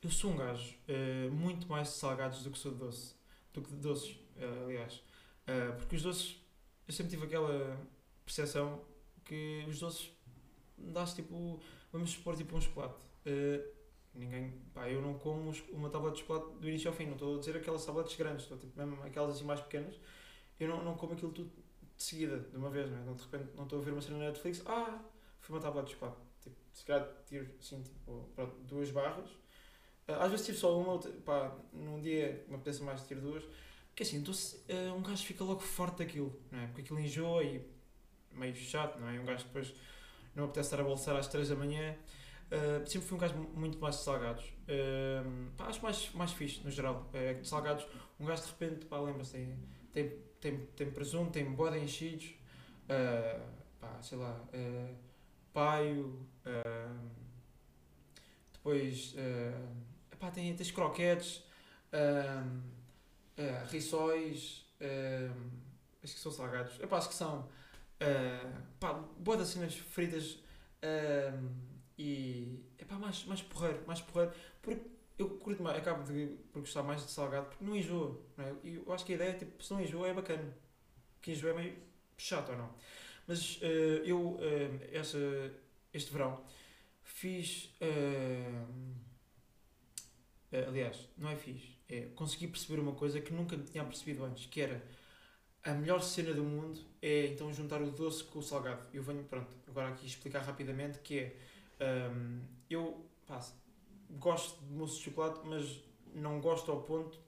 Eu 0.06 0.12
sou 0.12 0.30
um 0.30 0.36
gajo 0.36 0.72
uh, 0.88 1.32
muito 1.32 1.66
mais 1.66 1.88
de 1.88 1.94
salgados 1.94 2.44
do 2.44 2.52
que 2.52 2.58
sou 2.58 2.70
de 2.70 2.78
doce. 2.78 3.12
Do 3.52 3.60
que 3.60 3.70
de 3.70 3.78
doces, 3.78 4.12
uh, 4.36 4.64
aliás. 4.64 5.02
Uh, 5.48 5.76
porque 5.78 5.96
os 5.96 6.02
doces, 6.02 6.40
eu 6.86 6.94
sempre 6.94 7.10
tive 7.10 7.26
aquela 7.26 7.76
percepção 8.25 8.84
que 9.25 9.64
os 9.68 9.80
doces 9.80 10.12
dás 10.78 11.12
tipo. 11.12 11.60
Vamos 11.92 12.10
supor 12.10 12.36
tipo 12.36 12.56
um 12.56 12.60
chocolate. 12.60 12.94
ninguém. 14.14 14.52
Pá, 14.72 14.88
eu 14.88 15.02
não 15.02 15.18
como 15.18 15.52
uma 15.72 15.90
tábua 15.90 16.12
de 16.12 16.20
chocolate 16.20 16.56
do 16.60 16.68
início 16.68 16.88
ao 16.88 16.94
fim. 16.94 17.06
Não 17.06 17.14
estou 17.14 17.34
a 17.34 17.38
dizer 17.40 17.56
aquelas 17.56 17.84
tabletes 17.84 18.14
grandes, 18.14 18.44
estou 18.44 18.56
tipo 18.58 18.78
mesmo 18.78 19.02
aquelas 19.02 19.34
assim 19.34 19.44
mais 19.44 19.60
pequenas. 19.60 19.98
Eu 20.60 20.68
não, 20.68 20.84
não 20.84 20.94
como 20.96 21.14
aquilo 21.14 21.32
tudo 21.32 21.50
de 21.96 22.04
seguida, 22.04 22.38
de 22.38 22.56
uma 22.56 22.70
vez, 22.70 22.88
não 22.88 22.98
é? 22.98 23.12
De 23.12 23.22
repente 23.25 23.56
não 23.56 23.64
estou 23.64 23.80
a 23.80 23.82
ver 23.82 23.90
uma 23.90 24.00
cena 24.00 24.18
na 24.18 24.26
Netflix, 24.26 24.62
ah, 24.66 25.02
foi 25.40 25.56
uma 25.56 25.60
tábua 25.60 25.82
de 25.82 25.90
chocolate. 25.90 26.20
Tipo, 26.42 26.56
se 26.72 26.84
calhar 26.84 27.08
tiro 27.26 27.48
assim, 27.58 27.82
tipo, 27.82 28.30
pronto, 28.36 28.54
duas 28.68 28.88
barras 28.92 29.28
às 30.08 30.30
vezes 30.30 30.46
tive 30.46 30.58
só 30.58 30.78
uma, 30.78 30.98
pá, 31.25 31.56
num 31.72 32.00
dia 32.00 32.44
me 32.48 32.54
apetece 32.54 32.82
mais 32.82 33.02
ter 33.02 33.20
duas. 33.20 33.44
Porque 33.88 34.02
assim, 34.02 34.18
então, 34.18 34.34
um 34.96 35.02
gajo 35.02 35.25
fica 35.25 35.42
logo 35.42 35.60
forte 35.60 35.98
daquilo, 35.98 36.38
não 36.52 36.60
é? 36.60 36.66
Porque 36.66 36.82
aquilo 36.82 37.00
enjoa 37.00 37.42
e 37.42 37.66
meio 38.30 38.54
chato, 38.54 38.98
não 39.00 39.08
é? 39.08 39.18
Um 39.18 39.25
gajo 39.25 39.44
depois 39.44 39.75
não 40.34 40.44
apetece 40.44 40.66
estar 40.68 40.80
a 40.80 40.84
bolsar 40.84 41.16
às 41.16 41.26
3 41.28 41.48
da 41.48 41.56
manhã. 41.56 41.96
Uh, 42.46 42.88
sempre 42.88 43.08
fui 43.08 43.16
um 43.16 43.20
gajo 43.20 43.34
muito 43.54 43.78
mais 43.78 43.96
de 43.96 44.02
salgados. 44.02 44.44
Uh, 44.44 45.50
pá, 45.56 45.66
acho 45.66 45.82
mais, 45.82 46.10
mais 46.12 46.32
fixe, 46.32 46.62
no 46.62 46.70
geral. 46.70 47.10
Uh, 47.12 47.40
de 47.40 47.48
salgados, 47.48 47.86
um 48.20 48.26
gajo 48.26 48.42
de 48.42 48.48
repente, 48.48 48.86
pá, 48.86 49.00
lembra-se, 49.00 49.32
tem, 49.32 49.58
tem, 49.92 50.18
tem, 50.40 50.66
tem 50.76 50.90
presunto, 50.90 51.32
tem 51.32 51.50
boda 51.50 51.76
enchidos, 51.76 52.34
uh, 52.84 53.40
pá, 53.80 54.00
sei 54.02 54.18
lá, 54.18 54.38
paio, 55.52 56.20
depois 58.52 59.14
Epá, 60.16 60.30
tem, 60.30 60.56
tens 60.56 60.70
croquetes, 60.70 61.42
um, 61.92 62.58
uh, 62.58 62.62
eh, 63.37 63.66
rissóis, 63.68 64.64
um, 64.80 65.50
acho 66.02 66.14
que 66.14 66.20
são 66.20 66.32
salgados, 66.32 66.80
epá, 66.80 66.96
acho 66.96 67.11
que 67.11 67.14
são 67.14 67.40
uh, 67.40 68.62
pá, 68.80 68.94
boas 68.94 69.46
cenas 69.46 69.76
fritas 69.76 70.38
um, 70.82 71.50
e 71.99 72.64
epá, 72.78 72.94
mais, 72.96 73.26
mais 73.26 73.42
porreiro, 73.42 73.85
mais 73.87 74.00
porreiro, 74.00 74.32
porque 74.62 74.87
eu 75.18 75.28
curto 75.37 75.62
mais, 75.62 75.76
acabo 75.76 76.02
de 76.11 76.38
por 76.50 76.61
gostar 76.61 76.82
mais 76.82 77.04
de 77.04 77.11
salgado 77.11 77.49
porque 77.49 77.62
não 77.62 77.76
enjoa, 77.76 78.18
não 78.38 78.44
é? 78.46 78.54
Eu 78.64 78.90
acho 78.94 79.04
que 79.04 79.12
a 79.12 79.16
ideia 79.16 79.30
é 79.30 79.35
tipo, 79.35 79.62
se 79.62 79.70
não 79.70 79.82
enjoa 79.82 80.08
é 80.08 80.14
bacana, 80.14 80.56
que 81.20 81.32
enjoa 81.32 81.50
é 81.50 81.54
meio 81.54 81.76
chato 82.16 82.52
ou 82.52 82.56
não. 82.56 82.75
Mas 83.26 83.56
uh, 83.56 84.02
eu, 84.02 84.18
uh, 84.18 84.40
essa, 84.92 85.18
este 85.92 86.11
verão, 86.11 86.42
fiz. 87.04 87.70
Uh, 87.82 89.05
aliás, 90.66 91.08
não 91.16 91.28
é 91.30 91.36
fixe. 91.36 91.76
É 91.88 92.02
conseguir 92.14 92.48
perceber 92.48 92.80
uma 92.80 92.92
coisa 92.92 93.20
que 93.20 93.32
nunca 93.32 93.56
tinha 93.56 93.84
percebido 93.84 94.25
antes, 94.25 94.46
que 94.46 94.60
era 94.60 94.82
a 95.66 95.75
melhor 95.75 96.00
cena 96.00 96.32
do 96.32 96.44
mundo 96.44 96.78
é 97.02 97.26
então 97.26 97.52
juntar 97.52 97.82
o 97.82 97.90
doce 97.90 98.22
com 98.25 98.38
o 98.38 98.42
salgado. 98.42 98.86
Eu 98.92 99.02
venho, 99.02 99.25
pronto, 99.25 99.54
agora 99.66 99.88
aqui 99.88 100.06
explicar 100.06 100.40
rapidamente 100.40 101.00
que 101.00 101.18
é 101.18 101.36
um, 102.10 102.40
eu 102.70 103.04
pá, 103.26 103.44
gosto 104.10 104.64
de 104.64 104.72
mousse 104.72 104.98
de 104.98 105.04
chocolate, 105.04 105.40
mas 105.44 105.82
não 106.14 106.40
gosto 106.40 106.70
ao 106.70 106.82
ponto 106.82 107.18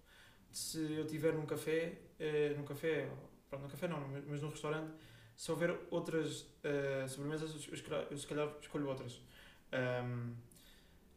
de 0.50 0.56
se 0.56 0.78
eu 0.78 1.04
estiver 1.04 1.34
num 1.34 1.46
café, 1.46 1.98
uh, 2.20 2.56
num 2.56 2.64
café, 2.64 3.10
pronto, 3.50 3.62
num 3.62 3.68
café 3.68 3.88
não, 3.88 4.00
mas 4.28 4.40
num 4.40 4.50
restaurante, 4.50 4.92
se 5.36 5.50
houver 5.50 5.76
outras 5.90 6.42
uh, 6.42 7.08
sobremesas, 7.08 7.50
eu, 7.50 8.06
eu, 8.10 8.16
se 8.16 8.26
calhar 8.26 8.52
escolho 8.60 8.88
outras. 8.88 9.20
Um, 9.72 10.34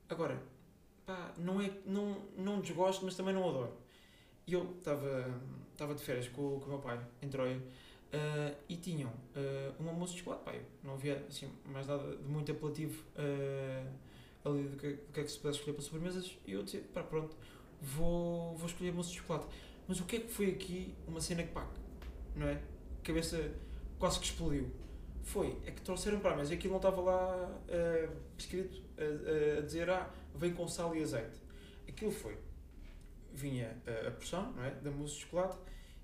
agora, 0.09 0.41
pá, 1.11 1.33
não, 1.37 1.61
é, 1.61 1.71
não, 1.85 2.21
não 2.37 2.61
desgosto, 2.61 3.03
mas 3.05 3.15
também 3.15 3.33
não 3.33 3.47
adoro. 3.47 3.73
E 4.47 4.53
eu 4.53 4.75
estava 4.77 5.93
de 5.93 6.01
férias 6.01 6.27
com, 6.29 6.59
com 6.59 6.65
o 6.65 6.69
meu 6.69 6.79
pai, 6.79 6.99
em 7.21 7.29
Troia, 7.29 7.57
uh, 7.57 8.55
e 8.67 8.75
tinham 8.77 9.09
uh, 9.09 9.83
um 9.83 9.89
almoço 9.89 10.13
de 10.13 10.19
chocolate. 10.19 10.43
Pá, 10.43 10.53
não 10.83 10.93
havia 10.93 11.25
assim, 11.27 11.51
mais 11.65 11.87
nada 11.87 12.15
de 12.15 12.23
muito 12.23 12.51
apelativo 12.51 13.03
uh, 13.15 14.49
ali 14.49 14.63
do 14.63 14.77
que, 14.77 14.93
do 14.93 15.13
que 15.13 15.19
é 15.19 15.23
que 15.23 15.31
se 15.31 15.37
pudesse 15.39 15.59
escolher 15.59 15.75
para 15.75 15.83
sobremesas. 15.83 16.37
E 16.45 16.53
eu 16.53 16.63
disse, 16.63 16.77
pá, 16.79 17.03
pronto, 17.03 17.35
vou, 17.81 18.55
vou 18.55 18.67
escolher 18.67 18.89
almoço 18.89 19.11
de 19.11 19.17
chocolate. 19.17 19.47
Mas 19.87 19.99
o 19.99 20.05
que 20.05 20.17
é 20.17 20.19
que 20.19 20.29
foi 20.29 20.49
aqui 20.49 20.95
uma 21.07 21.19
cena 21.19 21.43
que, 21.43 21.51
pá, 21.51 21.67
não 22.35 22.47
é? 22.47 22.61
Cabeça 23.03 23.51
quase 23.99 24.19
que 24.19 24.25
explodiu. 24.25 24.69
Foi, 25.23 25.55
é 25.65 25.71
que 25.71 25.81
trouxeram 25.81 26.19
para 26.19 26.33
a 26.33 26.35
mesa 26.35 26.53
aquilo 26.55 26.71
não 26.71 26.77
estava 26.77 26.99
lá 26.99 27.47
uh, 27.47 28.15
escrito 28.37 28.81
a, 28.97 29.59
a 29.59 29.61
dizer, 29.61 29.87
ah, 29.89 30.09
vem 30.35 30.53
com 30.53 30.67
sal 30.67 30.95
e 30.95 31.01
azeite. 31.01 31.39
Aquilo 31.87 32.11
foi. 32.11 32.37
Vinha 33.33 33.81
a, 33.87 34.07
a 34.07 34.11
porção, 34.11 34.51
não 34.53 34.63
é? 34.63 34.71
Da 34.71 34.91
mousse 34.91 35.15
de 35.15 35.21
chocolate 35.21 35.57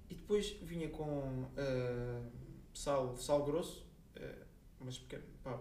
e 0.10 0.16
depois 0.16 0.52
vinha 0.62 0.90
com 0.90 1.44
uh, 1.44 2.32
sal, 2.74 3.18
sal 3.18 3.44
grosso, 3.44 3.86
uh, 4.18 4.46
umas 4.80 4.98
pequenas, 4.98 5.26
pá, 5.44 5.60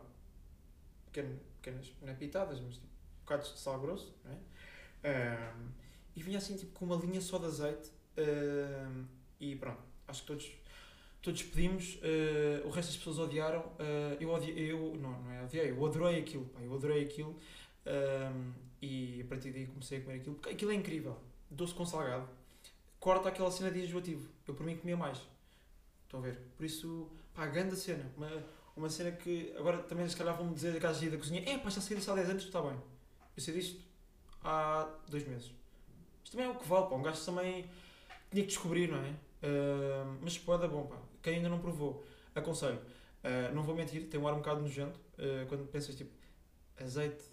pequenas, 1.06 1.38
pequenas, 1.60 1.92
não 2.00 2.08
é 2.08 2.14
pitadas, 2.14 2.60
mas 2.60 2.74
tipo, 2.74 2.86
bocados 3.20 3.52
de 3.52 3.58
sal 3.58 3.80
grosso, 3.80 4.14
não 4.24 4.32
é? 4.32 4.36
Uh, 4.36 5.72
e 6.14 6.22
vinha 6.22 6.38
assim 6.38 6.56
tipo 6.56 6.72
com 6.72 6.84
uma 6.84 6.96
linha 6.96 7.20
só 7.20 7.38
de 7.38 7.46
azeite 7.46 7.90
uh, 8.16 9.04
e 9.40 9.56
pronto, 9.56 9.82
acho 10.08 10.22
que 10.22 10.26
todos 10.26 10.52
todos 11.26 11.42
pedimos, 11.42 11.96
uh, 11.96 12.66
o 12.66 12.70
resto 12.70 12.90
das 12.90 12.96
pessoas 12.98 13.18
odiaram, 13.18 13.60
uh, 13.60 14.16
eu 14.20 14.30
odiei, 14.30 14.70
eu, 14.70 14.94
não, 14.94 15.20
não 15.22 15.32
é 15.32 15.42
odiei, 15.42 15.70
eu 15.70 15.84
adorei 15.84 16.20
aquilo, 16.20 16.44
pá, 16.46 16.60
eu 16.60 16.72
adorei 16.72 17.02
aquilo, 17.02 17.36
Um, 17.86 18.52
e 18.82 19.22
a 19.22 19.24
partir 19.28 19.52
daí 19.52 19.66
comecei 19.66 19.98
a 19.98 20.00
comer 20.02 20.16
aquilo. 20.16 20.34
Porque 20.36 20.50
aquilo 20.50 20.70
é 20.72 20.74
incrível. 20.74 21.16
Doce 21.50 21.74
com 21.74 21.86
salgado. 21.86 22.28
Corta 22.98 23.28
aquela 23.28 23.50
cena 23.50 23.70
de 23.70 23.84
enjoativo. 23.84 24.28
Eu 24.46 24.54
por 24.54 24.66
mim 24.66 24.76
comia 24.76 24.96
mais. 24.96 25.20
Estão 26.04 26.20
a 26.20 26.22
ver? 26.22 26.38
Por 26.56 26.64
isso, 26.64 27.08
pá, 27.34 27.46
grande 27.46 27.76
cena. 27.76 28.10
Uma, 28.16 28.30
uma 28.76 28.88
cena 28.88 29.12
que 29.12 29.54
agora 29.56 29.78
também 29.78 30.08
se 30.08 30.16
calhar 30.16 30.36
vão-me 30.36 30.54
dizer 30.54 30.76
a 30.76 30.80
casa 30.80 31.08
da 31.08 31.16
cozinha, 31.16 31.42
é 31.48 31.58
pá, 31.58 31.70
já 31.70 31.80
sei 31.80 31.96
disso 31.96 32.10
há 32.10 32.14
10 32.14 32.30
anos, 32.30 32.44
está 32.44 32.60
bem. 32.62 32.76
Eu 33.36 33.42
sei 33.42 33.54
disto 33.54 33.80
há 34.42 34.88
2 35.08 35.26
meses. 35.26 35.52
Isto 36.24 36.36
também 36.36 36.46
é 36.46 36.50
o 36.50 36.56
que 36.56 36.66
vale, 36.68 36.88
pá. 36.88 36.94
Um 36.94 37.02
gajo 37.02 37.24
também 37.24 37.68
tinha 38.30 38.42
que 38.42 38.48
descobrir, 38.48 38.88
não 38.88 38.98
é? 38.98 39.10
Uh, 39.10 40.18
mas 40.22 40.38
pode 40.38 40.64
é 40.64 40.68
bom, 40.68 40.86
pá. 40.86 40.96
Quem 41.22 41.36
ainda 41.36 41.48
não 41.48 41.58
provou, 41.58 42.04
aconselho. 42.34 42.78
Uh, 43.24 43.54
não 43.54 43.62
vou 43.62 43.74
mentir, 43.74 44.08
tem 44.08 44.20
um 44.20 44.26
ar 44.26 44.34
um 44.34 44.38
bocado 44.38 44.60
nojento. 44.60 44.98
Uh, 45.18 45.46
quando 45.48 45.66
pensas 45.68 45.94
tipo, 45.94 46.10
azeite, 46.78 47.24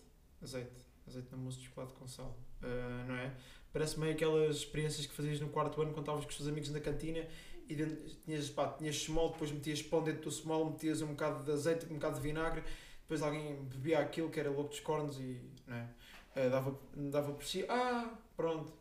azeite, 0.44 0.86
azeite 1.08 1.28
na 1.32 1.38
mousse 1.38 1.60
de 1.60 1.66
chocolate 1.66 1.94
com 1.94 2.08
sal, 2.08 2.38
uh, 2.62 3.08
não 3.08 3.16
é? 3.16 3.36
Parece 3.72 4.00
meio 4.00 4.14
aquelas 4.14 4.58
experiências 4.58 5.06
que 5.06 5.14
fazias 5.14 5.40
no 5.40 5.50
quarto 5.50 5.82
ano 5.82 5.92
quando 5.92 6.04
estavas 6.04 6.26
com 6.26 6.30
os 6.30 6.38
teus 6.38 6.48
amigos 6.48 6.70
na 6.70 6.80
cantina 6.80 7.28
e 7.68 7.76
dentro, 7.76 7.98
tinhas, 8.26 8.50
pá, 8.50 8.68
tinhas 8.68 8.98
small, 8.98 9.32
depois 9.32 9.52
metias 9.52 9.82
pão 9.82 10.04
dentro 10.04 10.24
do 10.24 10.32
small, 10.32 10.70
metias 10.72 11.02
um 11.02 11.08
bocado 11.08 11.44
de 11.44 11.52
azeite, 11.52 11.86
um 11.86 11.96
bocado 11.96 12.16
de 12.16 12.22
vinagre, 12.22 12.64
depois 13.02 13.22
alguém 13.22 13.64
bebia 13.66 14.00
aquilo 14.00 14.30
que 14.30 14.40
era 14.40 14.50
louco 14.50 14.70
dos 14.70 14.80
cornos 14.80 15.20
e 15.20 15.42
não 15.66 15.76
é? 15.76 15.90
Uh, 16.36 16.50
dava, 16.50 16.80
dava 16.96 17.32
por 17.34 17.46
si, 17.46 17.64
ah, 17.70 18.12
pronto, 18.36 18.74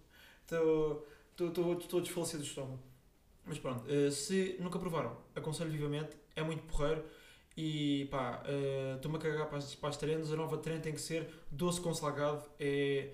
estou 0.44 2.00
desfalecido 2.00 2.42
do 2.42 2.46
estômago. 2.46 2.82
Mas 3.44 3.58
pronto, 3.58 3.84
uh, 3.90 4.10
se 4.10 4.56
nunca 4.60 4.78
provaram, 4.78 5.16
aconselho 5.34 5.70
vivamente, 5.70 6.16
é 6.34 6.42
muito 6.42 6.62
porreiro 6.64 7.04
e 7.56 8.06
pá, 8.10 8.42
uh, 8.46 8.96
estou-me 8.96 9.18
a 9.18 9.20
cagar 9.20 9.46
para 9.48 9.58
as, 9.58 9.74
para 9.74 9.90
as 9.90 10.02
a 10.02 10.36
nova 10.36 10.56
treina 10.58 10.80
tem 10.80 10.94
que 10.94 11.00
ser 11.00 11.28
doce 11.50 11.80
com 11.80 11.92
salgado, 11.94 12.42
é 12.58 13.12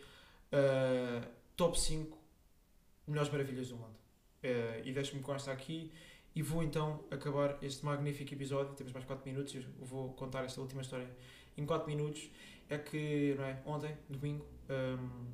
uh, 0.52 1.28
top 1.56 1.78
5 1.78 2.16
melhores 3.06 3.30
maravilhas 3.30 3.68
do 3.68 3.76
mundo. 3.76 3.96
Uh, 4.44 4.84
e 4.84 4.92
deixo-me 4.92 5.22
com 5.22 5.34
esta 5.34 5.50
aqui. 5.50 5.90
E 6.34 6.42
vou 6.42 6.62
então 6.62 7.02
acabar 7.10 7.58
este 7.62 7.84
magnífico 7.84 8.32
episódio, 8.32 8.72
temos 8.74 8.92
mais 8.92 9.04
4 9.04 9.28
minutos, 9.28 9.54
eu 9.54 9.62
vou 9.80 10.12
contar 10.12 10.44
esta 10.44 10.60
última 10.60 10.82
história 10.82 11.08
em 11.56 11.66
4 11.66 11.88
minutos, 11.88 12.30
é 12.68 12.78
que, 12.78 13.34
é, 13.40 13.60
ontem, 13.66 13.96
domingo, 14.08 14.46
um, 14.68 14.72
ehm, 14.72 15.26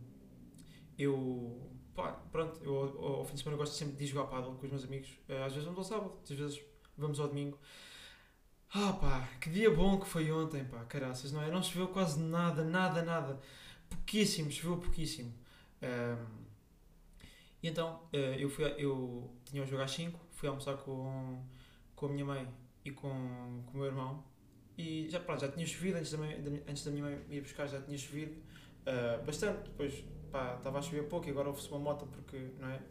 eu, 0.97 1.69
pá, 1.95 2.13
pronto, 2.33 2.59
eu 2.65 2.75
ao, 2.75 3.19
ao 3.19 3.25
fim 3.27 3.35
de 3.35 3.41
semana 3.41 3.59
gosto 3.59 3.75
sempre 3.75 3.97
de 3.97 4.07
jogar 4.07 4.29
paddle 4.29 4.55
com 4.55 4.65
os 4.65 4.71
meus 4.71 4.85
amigos, 4.85 5.11
às 5.45 5.53
vezes 5.53 5.65
vamos 5.65 5.79
ao 5.79 5.85
sábado, 5.85 6.15
às 6.23 6.31
vezes 6.31 6.63
vamos 6.97 7.21
ao 7.21 7.29
domingo, 7.29 7.59
ah 8.75 8.93
pá, 8.93 9.29
que 9.41 9.49
dia 9.51 9.71
bom 9.71 10.01
que 10.01 10.07
foi 10.07 10.33
ontem, 10.33 10.65
pá, 10.65 10.85
caraças, 10.85 11.31
não 11.31 11.41
é? 11.41 11.49
Não 11.49 11.63
choveu 11.63 11.89
quase 11.89 12.19
nada, 12.21 12.65
nada, 12.65 13.03
nada. 13.03 13.41
Pouquíssimo, 13.89 14.51
choveu 14.51 14.79
pouquíssimo. 14.79 15.33
Um, 15.81 16.45
e 17.63 17.69
então, 17.69 18.01
uh, 18.13 18.17
eu, 18.37 18.51
fui, 18.51 18.65
eu 18.77 19.31
tinha 19.45 19.63
o 19.63 19.67
jogo 19.67 19.83
às 19.83 19.93
5, 19.93 20.19
fui 20.33 20.49
almoçar 20.49 20.77
com, 20.79 21.41
com 21.95 22.07
a 22.07 22.09
minha 22.09 22.25
mãe 22.25 22.49
e 22.85 22.91
com, 22.91 23.63
com 23.67 23.73
o 23.75 23.77
meu 23.77 23.87
irmão. 23.87 24.25
E 24.77 25.09
já, 25.09 25.21
pá, 25.21 25.37
já 25.37 25.49
tinha 25.49 25.65
chovido, 25.65 25.99
antes 25.99 26.11
da, 26.11 26.19
antes 26.69 26.85
da 26.85 26.91
minha 26.91 27.05
mãe 27.05 27.25
ir 27.31 27.43
buscar 27.43 27.69
já 27.69 27.81
tinha 27.81 27.97
chovido 27.97 28.33
uh, 28.33 29.25
bastante. 29.25 29.69
Depois, 29.69 30.05
pá, 30.33 30.57
estava 30.57 30.81
a 30.81 30.83
chover 30.83 31.05
pouco 31.05 31.29
e 31.29 31.31
agora 31.31 31.49
houve-se 31.49 31.69
uma 31.69 31.79
moto 31.79 32.07
porque, 32.07 32.51
não 32.59 32.69
é? 32.69 32.83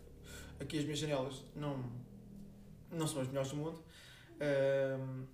Aqui 0.62 0.78
as 0.78 0.86
minhas 0.86 1.00
janelas 1.00 1.44
não, 1.54 1.92
não 2.90 3.06
são 3.06 3.22
as 3.22 3.28
melhores 3.28 3.52
do 3.52 3.58
mundo. 3.58 3.84
Uh, 4.36 5.28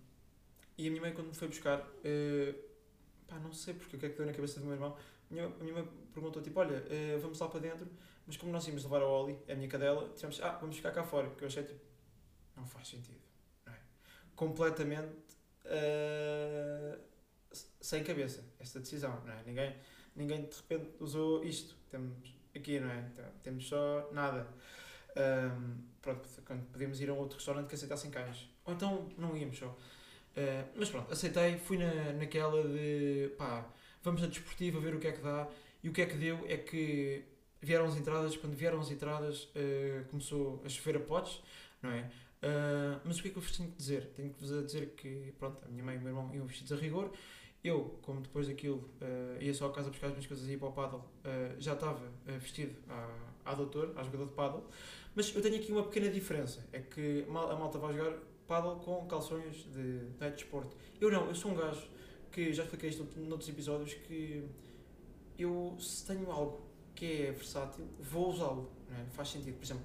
e 0.80 0.88
a 0.88 0.90
minha 0.90 1.02
mãe, 1.02 1.14
quando 1.14 1.28
me 1.28 1.36
foi 1.36 1.50
buscar, 1.50 1.80
uh, 1.82 2.56
pá, 3.28 3.38
não 3.40 3.52
sei 3.52 3.74
porque, 3.74 3.98
o 3.98 4.00
que 4.00 4.06
é 4.06 4.10
que 4.10 4.16
deu 4.16 4.26
na 4.26 4.32
cabeça 4.32 4.62
do 4.62 4.66
meu 4.66 4.76
irmão, 4.76 4.96
a 5.30 5.34
minha, 5.34 5.46
a 5.46 5.64
minha 5.64 5.74
mãe 5.74 5.90
perguntou, 6.14 6.42
tipo, 6.42 6.58
olha, 6.58 6.78
uh, 6.78 7.20
vamos 7.20 7.38
lá 7.38 7.50
para 7.50 7.60
dentro, 7.60 7.86
mas 8.26 8.38
como 8.38 8.50
nós 8.50 8.66
íamos 8.66 8.84
levar 8.84 9.02
a 9.02 9.06
Oli, 9.06 9.38
a 9.50 9.56
minha 9.56 9.68
cadela, 9.68 10.10
dissemos, 10.14 10.42
ah, 10.42 10.58
vamos 10.62 10.78
ficar 10.78 10.92
cá 10.92 11.04
fora, 11.04 11.28
porque 11.28 11.44
eu 11.44 11.48
achei, 11.48 11.64
tipo, 11.64 11.82
não 12.56 12.66
faz 12.66 12.88
sentido, 12.88 13.20
não 13.66 13.74
é? 13.74 13.78
Completamente 14.38 15.36
uh, 15.66 16.98
sem 17.82 18.02
cabeça, 18.02 18.42
esta 18.58 18.80
decisão, 18.80 19.22
não 19.26 19.34
é? 19.34 19.44
Ninguém, 19.46 19.76
ninguém 20.16 20.46
de 20.46 20.56
repente 20.56 20.92
usou 21.02 21.44
isto, 21.44 21.76
temos 21.90 22.34
aqui, 22.56 22.80
não 22.80 22.90
é? 22.90 23.00
Então, 23.12 23.26
temos 23.44 23.68
só 23.68 24.10
nada. 24.14 24.48
Um, 25.18 25.84
pronto, 26.02 26.28
quando 26.46 26.66
podíamos 26.72 27.02
ir 27.02 27.10
a 27.10 27.14
um 27.14 27.18
outro 27.18 27.38
restaurante 27.38 27.68
que 27.68 27.76
aceitassem 27.76 28.10
cães. 28.12 28.50
Ou 28.64 28.74
então 28.74 29.10
não 29.18 29.36
íamos 29.36 29.58
só. 29.58 29.76
Uh, 30.40 30.66
mas 30.78 30.90
pronto, 30.90 31.12
aceitei, 31.12 31.58
fui 31.58 31.78
na, 31.78 32.14
naquela 32.14 32.64
de 32.64 33.30
pá, 33.38 33.68
vamos 34.02 34.22
na 34.22 34.28
desportiva 34.28 34.80
ver 34.80 34.96
o 34.96 35.00
que 35.00 35.08
é 35.08 35.12
que 35.12 35.22
dá. 35.22 35.50
E 35.84 35.90
o 35.90 35.92
que 35.92 36.02
é 36.02 36.06
que 36.06 36.16
deu 36.16 36.46
é 36.48 36.56
que 36.56 37.26
vieram 37.62 37.86
as 37.86 37.98
entradas, 37.98 38.38
quando 38.38 38.56
vieram 38.56 38.80
as 38.80 38.90
entradas 38.90 39.44
uh, 39.44 40.06
começou 40.10 40.62
a 40.64 40.70
chover 40.70 40.96
a 40.96 41.00
potes, 41.02 41.42
não 41.82 41.92
é? 41.92 42.10
Uh, 42.42 43.02
mas 43.04 43.20
o 43.20 43.22
que 43.22 43.28
é 43.28 43.32
que 43.32 43.38
eu 43.38 43.42
vos 43.42 43.52
tenho 43.58 43.70
que 43.70 43.76
dizer? 43.76 44.06
Tenho 44.16 44.30
que 44.34 44.40
vos 44.40 44.66
dizer 44.66 44.94
que, 44.96 45.34
pronto, 45.38 45.62
a 45.66 45.68
minha 45.68 45.84
mãe 45.84 45.96
e 45.96 45.98
o 45.98 46.02
meu 46.02 46.10
irmão 46.10 46.34
iam 46.34 46.46
vestidos 46.46 46.72
a 46.72 46.76
rigor. 46.78 47.12
Eu, 47.62 48.00
como 48.02 48.22
depois 48.22 48.48
daquilo 48.48 48.90
ia 49.42 49.54
só 49.54 49.68
a 49.68 49.74
casa 49.74 49.90
buscar 49.90 50.08
as 50.08 50.14
minhas 50.14 50.26
coisas 50.26 50.48
e 50.48 50.52
ia 50.52 50.58
para 50.58 50.70
o 50.70 50.72
paddle, 50.72 51.04
já 51.58 51.74
estava 51.74 52.10
vestido 52.40 52.74
à, 52.88 53.52
à 53.52 53.54
doutor, 53.54 53.92
à 53.98 54.04
jogador 54.04 54.28
de 54.28 54.32
paddle. 54.32 54.64
Mas 55.14 55.36
eu 55.36 55.42
tenho 55.42 55.58
aqui 55.58 55.70
uma 55.70 55.84
pequena 55.84 56.10
diferença, 56.10 56.66
é 56.72 56.80
que 56.80 57.26
a 57.28 57.32
malta 57.32 57.78
vai 57.78 57.94
jogar 57.94 58.18
paddle 58.50 58.78
com 58.78 59.06
calções 59.06 59.64
de, 59.72 60.00
de 60.10 60.30
desporto. 60.32 60.76
Eu 61.00 61.12
não, 61.12 61.28
eu 61.28 61.36
sou 61.36 61.52
um 61.52 61.56
gajo 61.56 61.88
que 62.32 62.52
já 62.52 62.64
expliquei 62.64 62.90
isto 62.90 63.08
noutros 63.18 63.48
episódios 63.48 63.94
que 63.94 64.44
eu 65.38 65.78
se 65.80 66.06
tenho 66.08 66.30
algo 66.32 66.60
que 66.96 67.28
é 67.28 67.32
versátil, 67.32 67.88
vou 68.00 68.32
usá-lo, 68.32 68.70
é? 68.92 69.06
faz 69.12 69.30
sentido. 69.30 69.56
Por 69.56 69.64
exemplo, 69.64 69.84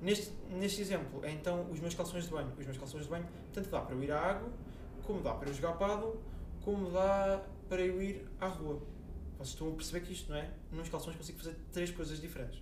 neste, 0.00 0.32
neste 0.50 0.80
exemplo, 0.80 1.24
é 1.24 1.30
então 1.30 1.70
os 1.70 1.78
meus 1.78 1.94
calções 1.94 2.24
de 2.24 2.30
banho. 2.30 2.52
Os 2.58 2.64
meus 2.64 2.78
calções 2.78 3.04
de 3.04 3.10
banho, 3.10 3.26
tanto 3.52 3.68
dá 3.68 3.82
para 3.82 3.94
eu 3.94 4.02
ir 4.02 4.10
à 4.10 4.18
água, 4.18 4.50
como 5.04 5.20
dá 5.20 5.34
para 5.34 5.50
eu 5.50 5.54
jogar 5.54 5.74
paddle, 5.74 6.20
como 6.62 6.90
dá 6.90 7.44
para 7.68 7.82
eu 7.82 8.02
ir 8.02 8.26
à 8.40 8.48
rua. 8.48 8.80
Vocês 9.36 9.50
estão 9.50 9.68
a 9.68 9.72
perceber 9.72 10.06
que 10.06 10.12
isto, 10.14 10.30
não 10.30 10.38
é? 10.38 10.50
Nos 10.72 10.88
calções 10.88 11.16
consigo 11.16 11.38
fazer 11.38 11.54
três 11.70 11.90
coisas 11.90 12.18
diferentes. 12.18 12.60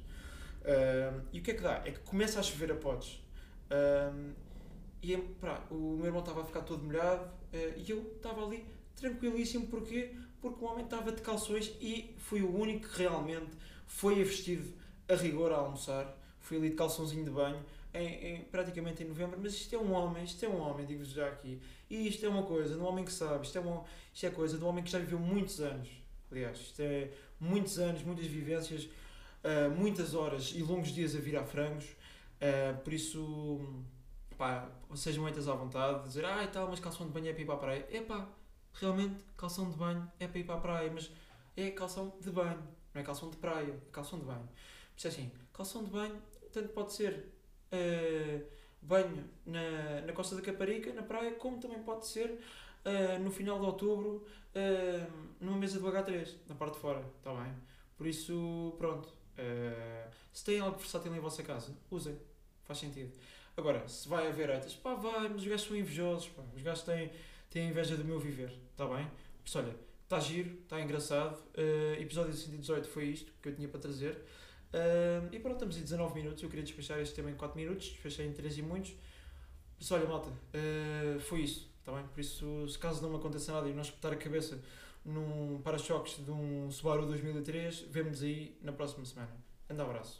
E 1.33 1.39
o 1.39 1.43
que 1.43 1.53
é 1.53 1.55
que 1.55 1.63
dá? 1.63 1.83
É 1.85 1.93
que 1.93 2.01
começa 2.01 2.41
a 2.41 2.43
chover 2.43 2.73
a 2.73 2.75
potes. 2.75 3.23
E 5.13 5.17
pá, 5.41 5.63
o 5.71 5.97
meu 5.97 6.07
irmão 6.07 6.21
estava 6.21 6.41
a 6.41 6.45
ficar 6.45 6.61
todo 6.63 6.83
molhado 6.83 7.25
uh, 7.25 7.79
e 7.79 7.91
eu 7.91 8.13
estava 8.17 8.45
ali 8.45 8.65
tranquilíssimo. 8.97 9.67
Porquê? 9.67 10.13
Porque 10.41 10.65
o 10.65 10.69
homem 10.69 10.85
estava 10.85 11.13
de 11.13 11.21
calções 11.21 11.73
e 11.81 12.15
fui 12.19 12.43
o 12.43 12.57
único 12.57 12.89
que 12.89 12.99
realmente 12.99 13.51
foi 13.87 14.21
a 14.21 14.25
vestido 14.25 14.73
a 15.09 15.15
rigor 15.15 15.53
a 15.53 15.57
almoçar. 15.57 16.17
Fui 16.41 16.57
ali 16.57 16.71
de 16.71 16.77
calçãozinho 16.77 17.25
de 17.25 17.31
banho, 17.31 17.63
em, 17.93 18.35
em, 18.35 18.41
praticamente 18.43 19.03
em 19.03 19.07
novembro. 19.07 19.39
Mas 19.41 19.55
isto 19.55 19.75
é 19.75 19.79
um 19.79 19.93
homem, 19.93 20.25
isto 20.25 20.45
é 20.45 20.49
um 20.49 20.61
homem, 20.61 20.85
digo-vos 20.85 21.11
já 21.11 21.29
aqui. 21.29 21.61
E 21.89 22.09
isto 22.09 22.25
é 22.25 22.29
uma 22.29 22.43
coisa 22.43 22.75
de 22.75 22.81
um 22.81 22.87
homem 22.87 23.05
que 23.05 23.13
sabe, 23.13 23.47
isto 23.47 23.57
é, 23.57 23.61
um, 23.61 23.83
isto 24.13 24.27
é 24.27 24.31
coisa 24.31 24.59
de 24.59 24.65
um 24.65 24.69
homem 24.69 24.85
que 24.85 24.91
já 24.91 24.99
viveu 24.99 25.19
muitos 25.19 25.61
anos. 25.61 25.89
Aliás, 26.31 26.59
isto 26.59 26.81
é 26.81 27.11
muitos 27.39 27.79
anos, 27.79 28.03
muitas 28.03 28.27
vivências, 28.27 28.85
uh, 28.85 29.71
muitas 29.71 30.15
horas 30.15 30.53
e 30.55 30.63
longos 30.63 30.89
dias 30.89 31.15
a 31.15 31.19
virar 31.19 31.45
frangos. 31.45 31.85
Uh, 31.85 32.77
por 32.83 32.93
isso 32.93 33.85
pá, 34.37 34.69
sejam 34.95 35.23
muitas 35.23 35.49
à 35.49 35.55
vontade, 35.55 36.05
dizer, 36.05 36.25
ah 36.25 36.43
e 36.43 36.49
tal, 36.49 36.69
mas 36.69 36.81
calção 36.81 37.07
de 37.07 37.13
banho 37.13 37.29
é 37.29 37.33
para 37.33 37.43
ir 37.43 37.47
para 37.47 37.55
a 37.55 37.59
praia. 37.59 37.89
É 37.91 38.01
pá, 38.01 38.29
realmente, 38.75 39.25
calção 39.37 39.71
de 39.71 39.77
banho 39.77 40.11
é 40.19 40.27
para 40.27 40.39
ir 40.39 40.45
para 40.45 40.55
a 40.55 40.61
praia, 40.61 40.91
mas 40.93 41.11
é 41.57 41.71
calção 41.71 42.17
de 42.21 42.31
banho, 42.31 42.63
não 42.93 43.01
é 43.01 43.05
calção 43.05 43.31
de 43.31 43.37
praia, 43.37 43.71
é 43.71 43.91
calção 43.93 44.19
de 44.19 44.25
banho. 44.25 44.49
Por 44.97 45.09
assim, 45.09 45.31
calção 45.53 45.85
de 45.85 45.91
banho, 45.91 46.21
tanto 46.53 46.69
pode 46.69 46.93
ser 46.93 47.33
uh, 47.73 48.45
banho 48.81 49.25
na, 49.47 50.03
na 50.07 50.13
costa 50.13 50.37
da 50.37 50.43
Caparica, 50.43 50.93
na 50.93 51.03
praia, 51.03 51.33
como 51.35 51.59
também 51.59 51.83
pode 51.83 52.07
ser 52.07 52.31
uh, 52.31 53.23
no 53.23 53.31
final 53.31 53.59
de 53.59 53.67
outubro, 53.67 54.25
uh, 54.55 55.13
numa 55.41 55.57
mesa 55.57 55.79
do 55.79 55.87
H3, 55.87 56.35
na 56.49 56.55
parte 56.55 56.75
de 56.75 56.81
fora, 56.81 57.05
está 57.19 57.33
bem? 57.33 57.53
Por 57.97 58.07
isso, 58.07 58.75
pronto. 58.77 59.09
se 60.33 60.45
têm 60.45 60.59
algo 60.61 60.79
versátil 60.79 61.15
em 61.15 61.21
vossa 61.21 61.43
casa, 61.45 61.73
usem, 61.91 62.19
faz 62.65 62.81
sentido. 62.81 63.13
Agora, 63.57 63.87
se 63.87 64.09
vai 64.09 64.27
haver 64.27 64.51
haters, 64.51 64.75
pá, 64.75 64.95
vai, 64.95 65.29
mas 65.29 65.43
os 65.43 65.47
gajos 65.47 65.67
são 65.67 65.77
invejosos, 65.77 66.29
pá. 66.29 66.43
Os 66.55 66.63
gajos 66.63 66.83
têm, 66.83 67.11
têm 67.51 67.69
inveja 67.69 67.97
do 67.97 68.05
meu 68.05 68.19
viver, 68.19 68.53
está 68.73 68.87
bem? 68.87 69.09
Isso, 69.45 69.59
olha, 69.59 69.75
está 70.03 70.19
giro, 70.19 70.59
está 70.63 70.81
engraçado. 70.81 71.39
Uh, 71.57 72.01
episódio 72.01 72.33
118 72.33 72.89
foi 72.89 73.07
isto 73.07 73.33
que 73.41 73.49
eu 73.49 73.55
tinha 73.55 73.69
para 73.69 73.81
trazer. 73.81 74.15
Uh, 74.73 75.33
e 75.33 75.39
pronto, 75.39 75.55
estamos 75.55 75.77
em 75.77 75.83
19 75.83 76.15
minutos. 76.15 76.43
Eu 76.43 76.49
queria 76.49 76.65
despachar 76.65 76.99
este 76.99 77.15
tema 77.15 77.31
em 77.31 77.35
4 77.35 77.57
minutos, 77.57 77.91
despachei 77.91 78.27
em 78.27 78.33
3 78.33 78.59
e 78.59 78.63
muitos. 78.63 78.95
Isso, 79.79 79.95
olha, 79.95 80.07
malta, 80.07 80.31
uh, 80.31 81.21
foi 81.21 81.43
isso, 81.43 81.71
está 81.79 81.93
bem? 81.93 82.05
Por 82.09 82.21
isso, 82.21 82.69
se 82.69 82.79
caso 82.79 83.03
não 83.03 83.11
me 83.11 83.17
aconteça 83.17 83.53
nada 83.53 83.69
e 83.69 83.73
não 83.73 83.83
espetar 83.83 84.13
a 84.13 84.17
cabeça 84.17 84.61
num 85.05 85.61
para-choques 85.63 86.25
de 86.25 86.31
um 86.31 86.71
Subaru 86.71 87.07
2003, 87.07 87.81
vemo-nos 87.91 88.23
aí 88.23 88.57
na 88.63 88.73
próxima 88.73 89.05
semana. 89.05 89.31
Um 89.71 89.81
abraço. 89.81 90.13